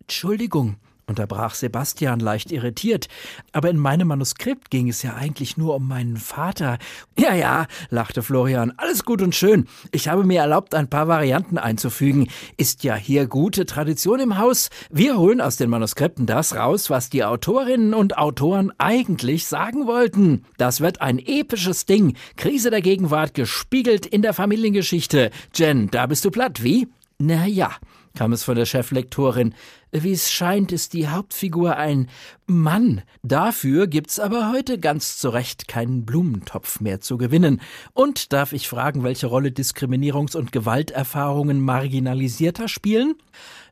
[0.00, 0.76] Entschuldigung,
[1.06, 3.08] unterbrach Sebastian leicht irritiert.
[3.52, 6.78] Aber in meinem Manuskript ging es ja eigentlich nur um meinen Vater.
[7.18, 9.66] Ja, ja, lachte Florian, alles gut und schön.
[9.92, 12.28] Ich habe mir erlaubt, ein paar Varianten einzufügen.
[12.56, 14.70] Ist ja hier gute Tradition im Haus.
[14.90, 20.44] Wir holen aus den Manuskripten das raus, was die Autorinnen und Autoren eigentlich sagen wollten.
[20.56, 22.16] Das wird ein episches Ding.
[22.36, 25.30] Krise der Gegenwart gespiegelt in der Familiengeschichte.
[25.54, 26.88] Jen, da bist du platt, wie?
[27.18, 27.70] Na ja,
[28.16, 29.54] kam es von der Cheflektorin.
[29.90, 32.08] Wie es scheint, ist die Hauptfigur ein
[32.46, 33.02] Mann.
[33.22, 37.60] Dafür gibt's aber heute ganz zu Recht keinen Blumentopf mehr zu gewinnen.
[37.92, 43.14] Und darf ich fragen, welche Rolle Diskriminierungs- und Gewalterfahrungen marginalisierter spielen?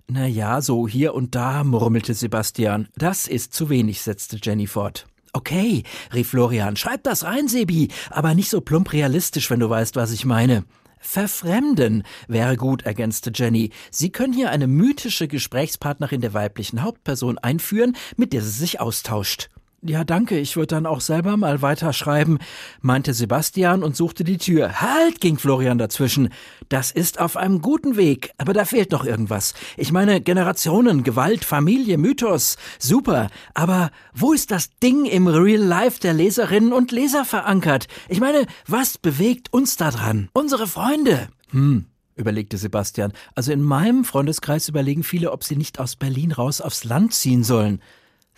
[0.09, 2.89] Na ja, so hier und da, murmelte Sebastian.
[2.97, 5.07] Das ist zu wenig, setzte Jenny fort.
[5.33, 9.97] Okay, rief Florian, schreib das rein, Sebi, aber nicht so plump realistisch, wenn du weißt,
[9.97, 10.65] was ich meine.
[11.03, 13.71] Verfremden wäre gut, ergänzte Jenny.
[13.91, 19.51] Sie können hier eine mythische Gesprächspartnerin der weiblichen Hauptperson einführen, mit der sie sich austauscht.
[19.85, 22.39] Ja, danke, ich würde dann auch selber mal weiterschreiben,
[22.83, 24.81] meinte Sebastian und suchte die Tür.
[24.81, 26.29] Halt, ging Florian dazwischen.
[26.69, 29.55] Das ist auf einem guten Weg, aber da fehlt noch irgendwas.
[29.77, 33.29] Ich meine, Generationen, Gewalt, Familie, Mythos, super.
[33.55, 37.89] Aber wo ist das Ding im Real Life der Leserinnen und Leser verankert?
[38.09, 40.29] Ich meine, was bewegt uns da dran?
[40.33, 41.27] Unsere Freunde.
[41.51, 43.13] Hm, überlegte Sebastian.
[43.35, 47.43] Also in meinem Freundeskreis überlegen viele, ob sie nicht aus Berlin raus aufs Land ziehen
[47.43, 47.81] sollen.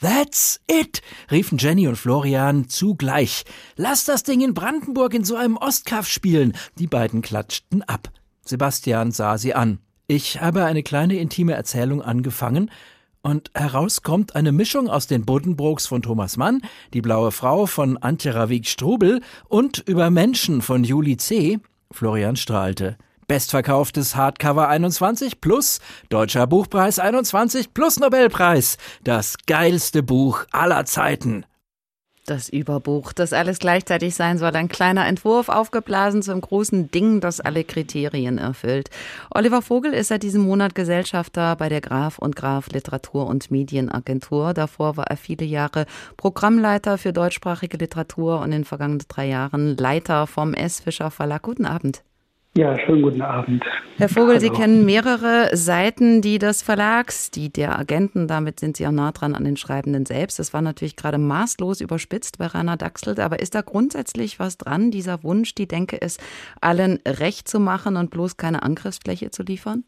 [0.00, 3.44] That's it, riefen Jenny und Florian zugleich.
[3.76, 6.54] Lass das Ding in Brandenburg in so einem Ostkaff spielen.
[6.78, 8.10] Die beiden klatschten ab.
[8.44, 9.78] Sebastian sah sie an.
[10.06, 12.70] Ich habe eine kleine intime Erzählung angefangen,
[13.24, 16.60] und heraus kommt eine Mischung aus den Buddenbrooks von Thomas Mann,
[16.92, 21.58] Die blaue Frau von Antje Ravik Strubel und Über Menschen von Juli C.
[21.90, 22.98] Florian strahlte.
[23.26, 28.76] Bestverkauftes Hardcover 21 plus Deutscher Buchpreis 21 plus Nobelpreis.
[29.02, 31.44] Das geilste Buch aller Zeiten.
[32.26, 37.40] Das Überbuch, das alles gleichzeitig sein soll, ein kleiner Entwurf aufgeblasen zum großen Ding, das
[37.40, 38.88] alle Kriterien erfüllt.
[39.30, 44.54] Oliver Vogel ist seit diesem Monat Gesellschafter bei der Graf und Graf Literatur- und Medienagentur.
[44.54, 45.84] Davor war er viele Jahre
[46.16, 50.80] Programmleiter für deutschsprachige Literatur und in den vergangenen drei Jahren Leiter vom S.
[50.80, 51.42] Fischer Verlag.
[51.42, 52.04] Guten Abend.
[52.56, 53.64] Ja, schönen guten Abend.
[53.98, 54.38] Herr Vogel, Hallo.
[54.38, 59.10] Sie kennen mehrere Seiten, die des Verlags, die der Agenten, damit sind Sie auch nah
[59.10, 60.38] dran an den Schreibenden selbst.
[60.38, 64.92] Das war natürlich gerade maßlos überspitzt bei Rainer Dachselt, aber ist da grundsätzlich was dran,
[64.92, 66.22] dieser Wunsch, die Denke ist,
[66.60, 69.82] allen recht zu machen und bloß keine Angriffsfläche zu liefern?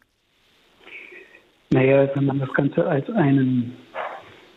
[1.69, 3.77] Naja, wenn man das Ganze als einen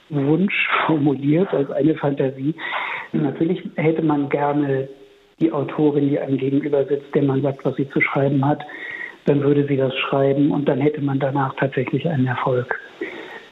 [0.08, 2.56] Wunsch formuliert, als eine Fantasie,
[3.12, 4.88] natürlich hätte man gerne
[5.40, 8.62] die Autorin, die einem gegenüber sitzt, der man sagt, was sie zu schreiben hat,
[9.26, 12.78] dann würde sie das schreiben und dann hätte man danach tatsächlich einen Erfolg.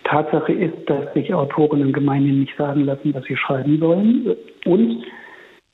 [0.05, 4.35] Tatsache ist, dass sich Autorinnen gemeinhin nicht sagen lassen, was sie schreiben sollen.
[4.65, 5.05] Und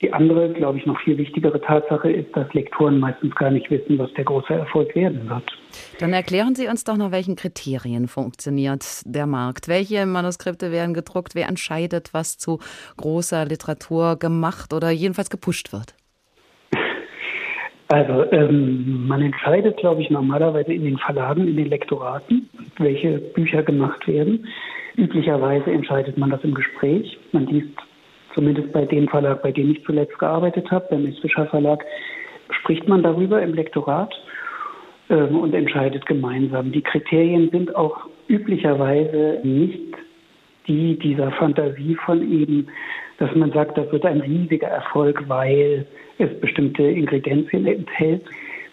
[0.03, 3.97] die andere, glaube ich, noch viel wichtigere Tatsache ist, dass Lektoren meistens gar nicht wissen,
[3.99, 5.45] was der große Erfolg werden wird.
[6.01, 9.69] Dann erklären Sie uns doch noch, welchen Kriterien funktioniert der Markt.
[9.69, 11.37] Welche Manuskripte werden gedruckt?
[11.37, 12.59] Wer entscheidet, was zu
[12.97, 15.95] großer Literatur gemacht oder jedenfalls gepusht wird?
[17.89, 23.63] Also ähm, man entscheidet, glaube ich, normalerweise in den Verlagen, in den Lektoraten, welche Bücher
[23.63, 24.47] gemacht werden.
[24.97, 27.19] Üblicherweise entscheidet man das im Gespräch.
[27.33, 27.77] Man liest
[28.35, 31.85] zumindest bei dem Verlag, bei dem ich zuletzt gearbeitet habe, beim Fischer Verlag,
[32.61, 34.13] spricht man darüber im Lektorat
[35.11, 36.73] ähm, und entscheidet gemeinsam.
[36.73, 39.95] Die Kriterien sind auch üblicherweise nicht
[40.67, 42.69] die dieser Fantasie von eben,
[43.19, 45.87] dass man sagt, das wird ein riesiger Erfolg, weil
[46.19, 48.23] es bestimmte Ingredienzien enthält.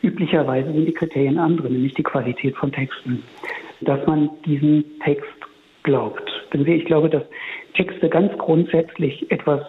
[0.01, 3.23] Üblicherweise sind die Kriterien andere, nämlich die Qualität von Texten.
[3.81, 5.29] Dass man diesen Text
[5.83, 6.29] glaubt.
[6.53, 7.23] Denn ich glaube, dass
[7.73, 9.61] Texte ganz grundsätzlich etwas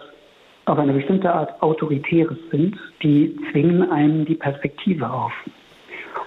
[0.65, 5.33] auf eine bestimmte Art Autoritäres sind, die zwingen einem die Perspektive auf.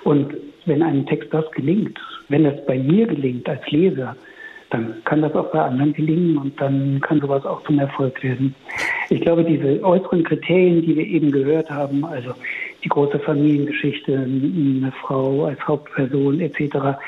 [0.05, 0.35] Und
[0.67, 4.17] wenn einem Text das gelingt, wenn das bei mir gelingt als Leser,
[4.71, 8.55] dann kann das auch bei anderen gelingen und dann kann sowas auch zum Erfolg werden.
[9.11, 12.33] Ich glaube, diese äußeren Kriterien, die wir eben gehört haben, also
[12.83, 16.99] die große Familiengeschichte, eine Frau als Hauptperson etc.,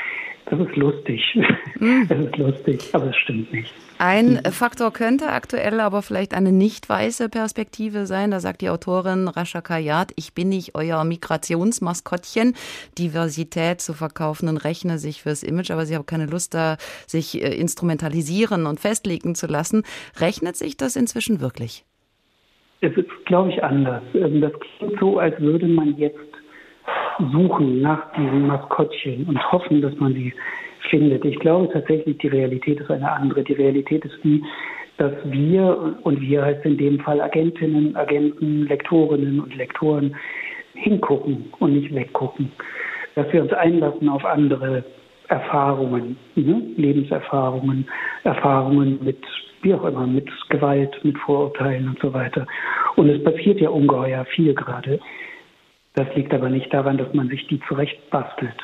[0.50, 1.22] das ist lustig.
[1.80, 2.08] Mhm.
[2.08, 3.72] Es ist lustig, aber es stimmt nicht.
[3.98, 8.32] Ein Faktor könnte aktuell aber vielleicht eine nicht weiße Perspektive sein.
[8.32, 12.54] Da sagt die Autorin Rasha Kayat, ich bin nicht euer Migrationsmaskottchen,
[12.98, 17.40] Diversität zu verkaufen und rechne sich fürs Image, aber sie haben keine Lust da, sich
[17.40, 19.84] äh, instrumentalisieren und festlegen zu lassen.
[20.18, 21.84] Rechnet sich das inzwischen wirklich?
[22.80, 24.02] Es ist, glaube ich, anders.
[24.14, 26.27] Ähm, das klingt so, als würde man jetzt
[27.32, 30.32] suchen nach diesen Maskottchen und hoffen, dass man sie
[30.90, 31.24] findet.
[31.24, 33.42] Ich glaube tatsächlich, die Realität ist eine andere.
[33.42, 34.42] Die Realität ist die,
[34.96, 40.14] dass wir, und wir heißt in dem Fall Agentinnen, Agenten, Lektorinnen und Lektoren,
[40.74, 42.50] hingucken und nicht weggucken.
[43.14, 44.84] Dass wir uns einlassen auf andere
[45.28, 46.62] Erfahrungen, ne?
[46.76, 47.86] Lebenserfahrungen,
[48.24, 49.18] Erfahrungen mit,
[49.62, 52.46] wie auch immer, mit Gewalt, mit Vorurteilen und so weiter.
[52.96, 54.98] Und es passiert ja ungeheuer viel gerade.
[55.98, 58.54] Das liegt aber nicht daran, dass man sich die zurechtbastelt.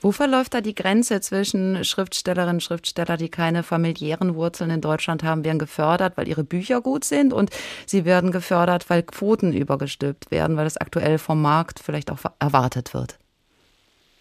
[0.00, 5.22] Wo verläuft da die Grenze zwischen Schriftstellerinnen und Schriftsteller, die keine familiären Wurzeln in Deutschland
[5.22, 7.50] haben, werden gefördert, weil ihre Bücher gut sind und
[7.84, 12.94] sie werden gefördert, weil Quoten übergestülpt werden, weil das aktuell vom Markt vielleicht auch erwartet
[12.94, 13.18] wird?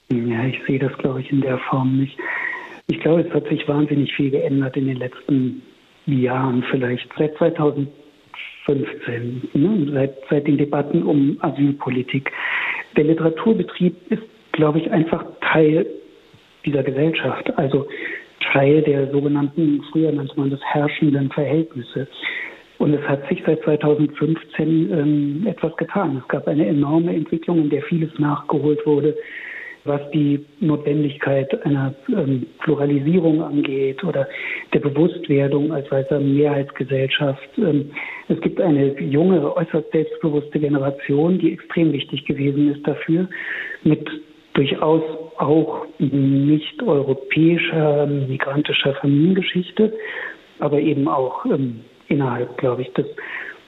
[0.09, 2.17] Ja, ich sehe das, glaube ich, in der Form nicht.
[2.87, 5.61] Ich glaube, es hat sich wahnsinnig viel geändert in den letzten
[6.05, 7.87] Jahren, vielleicht seit 2000
[8.65, 12.31] 15, ne, seit, seit den Debatten um Asylpolitik.
[12.97, 15.85] Der Literaturbetrieb ist, glaube ich, einfach Teil
[16.65, 17.87] dieser Gesellschaft, also
[18.51, 22.07] Teil der sogenannten, früher nannte man das herrschenden Verhältnisse.
[22.77, 26.21] Und es hat sich seit 2015 ähm, etwas getan.
[26.21, 29.15] Es gab eine enorme Entwicklung, in der vieles nachgeholt wurde,
[29.85, 34.27] was die Notwendigkeit einer ähm, Pluralisierung angeht oder
[34.73, 37.47] der Bewusstwerdung als weißer Mehrheitsgesellschaft.
[37.57, 37.91] Ähm,
[38.27, 43.29] es gibt eine junge, äußerst selbstbewusste Generation, die extrem wichtig gewesen ist dafür,
[43.83, 44.07] mit
[44.53, 45.03] durchaus
[45.37, 49.93] auch nicht europäischer, migrantischer Familiengeschichte,
[50.59, 53.05] aber eben auch ähm, innerhalb, glaube ich, des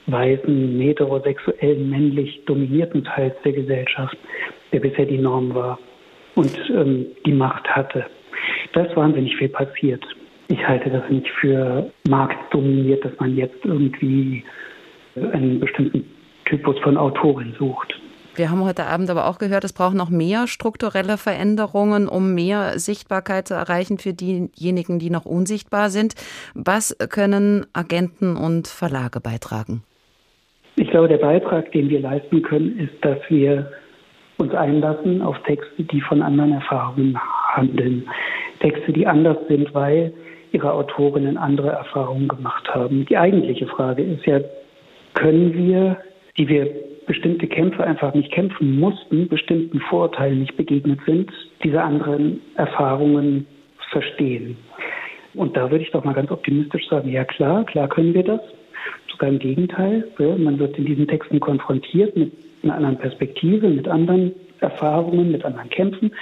[0.06, 4.16] weißen, heterosexuellen, männlich dominierten Teils der Gesellschaft,
[4.72, 5.78] der bisher die Norm war
[6.38, 8.06] und ähm, die Macht hatte.
[8.72, 10.04] Da ist wahnsinnig viel passiert.
[10.46, 14.44] Ich halte das nicht für marktdominiert, dass man jetzt irgendwie
[15.16, 16.04] einen bestimmten
[16.44, 18.00] Typus von Autorin sucht.
[18.36, 22.78] Wir haben heute Abend aber auch gehört, es braucht noch mehr strukturelle Veränderungen, um mehr
[22.78, 26.14] Sichtbarkeit zu erreichen für diejenigen, die noch unsichtbar sind.
[26.54, 29.82] Was können Agenten und Verlage beitragen?
[30.76, 33.72] Ich glaube, der Beitrag, den wir leisten können, ist, dass wir
[34.38, 37.18] uns einlassen auf Texte, die von anderen Erfahrungen
[37.52, 38.08] handeln.
[38.60, 40.12] Texte, die anders sind, weil
[40.52, 43.04] ihre Autorinnen andere Erfahrungen gemacht haben.
[43.06, 44.40] Die eigentliche Frage ist ja,
[45.14, 45.98] können wir,
[46.36, 46.70] die wir
[47.06, 51.30] bestimmte Kämpfe einfach nicht kämpfen mussten, bestimmten Vorurteilen nicht begegnet sind,
[51.62, 53.46] diese anderen Erfahrungen
[53.90, 54.56] verstehen?
[55.34, 58.40] Und da würde ich doch mal ganz optimistisch sagen, ja klar, klar können wir das.
[59.10, 60.08] Sogar im Gegenteil.
[60.18, 62.32] Man wird in diesen Texten konfrontiert mit
[62.62, 66.12] einer anderen Perspektive, mit anderen Erfahrungen, mit anderen Kämpfen.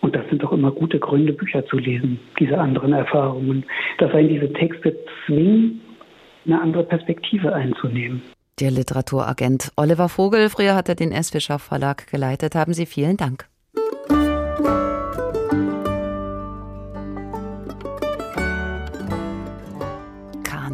[0.00, 3.64] Und das sind doch immer gute Gründe, Bücher zu lesen, diese anderen Erfahrungen.
[3.98, 5.80] Dass einen diese Texte zwingen,
[6.46, 8.22] eine andere Perspektive einzunehmen.
[8.60, 11.30] Der Literaturagent Oliver Vogel, früher hat er den S.
[11.30, 12.54] Fischer Verlag geleitet.
[12.54, 13.48] Haben Sie vielen Dank.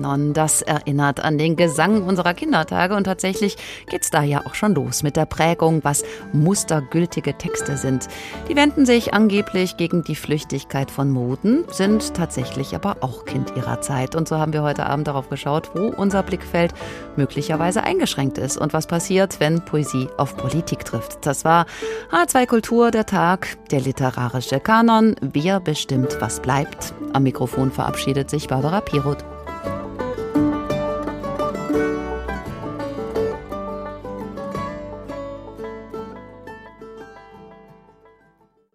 [0.01, 3.57] Kanon, das erinnert an den Gesang unserer Kindertage und tatsächlich
[3.89, 8.09] geht es da ja auch schon los mit der Prägung, was mustergültige Texte sind.
[8.49, 13.83] Die wenden sich angeblich gegen die Flüchtigkeit von Moden, sind tatsächlich aber auch Kind ihrer
[13.83, 14.15] Zeit.
[14.15, 16.73] Und so haben wir heute Abend darauf geschaut, wo unser Blickfeld
[17.17, 21.27] möglicherweise eingeschränkt ist und was passiert, wenn Poesie auf Politik trifft.
[21.27, 21.67] Das war
[22.11, 25.15] H2 Kultur, der Tag, der literarische Kanon.
[25.21, 26.95] Wer bestimmt, was bleibt?
[27.13, 29.25] Am Mikrofon verabschiedet sich Barbara Piroth.
[29.65, 30.10] Bye.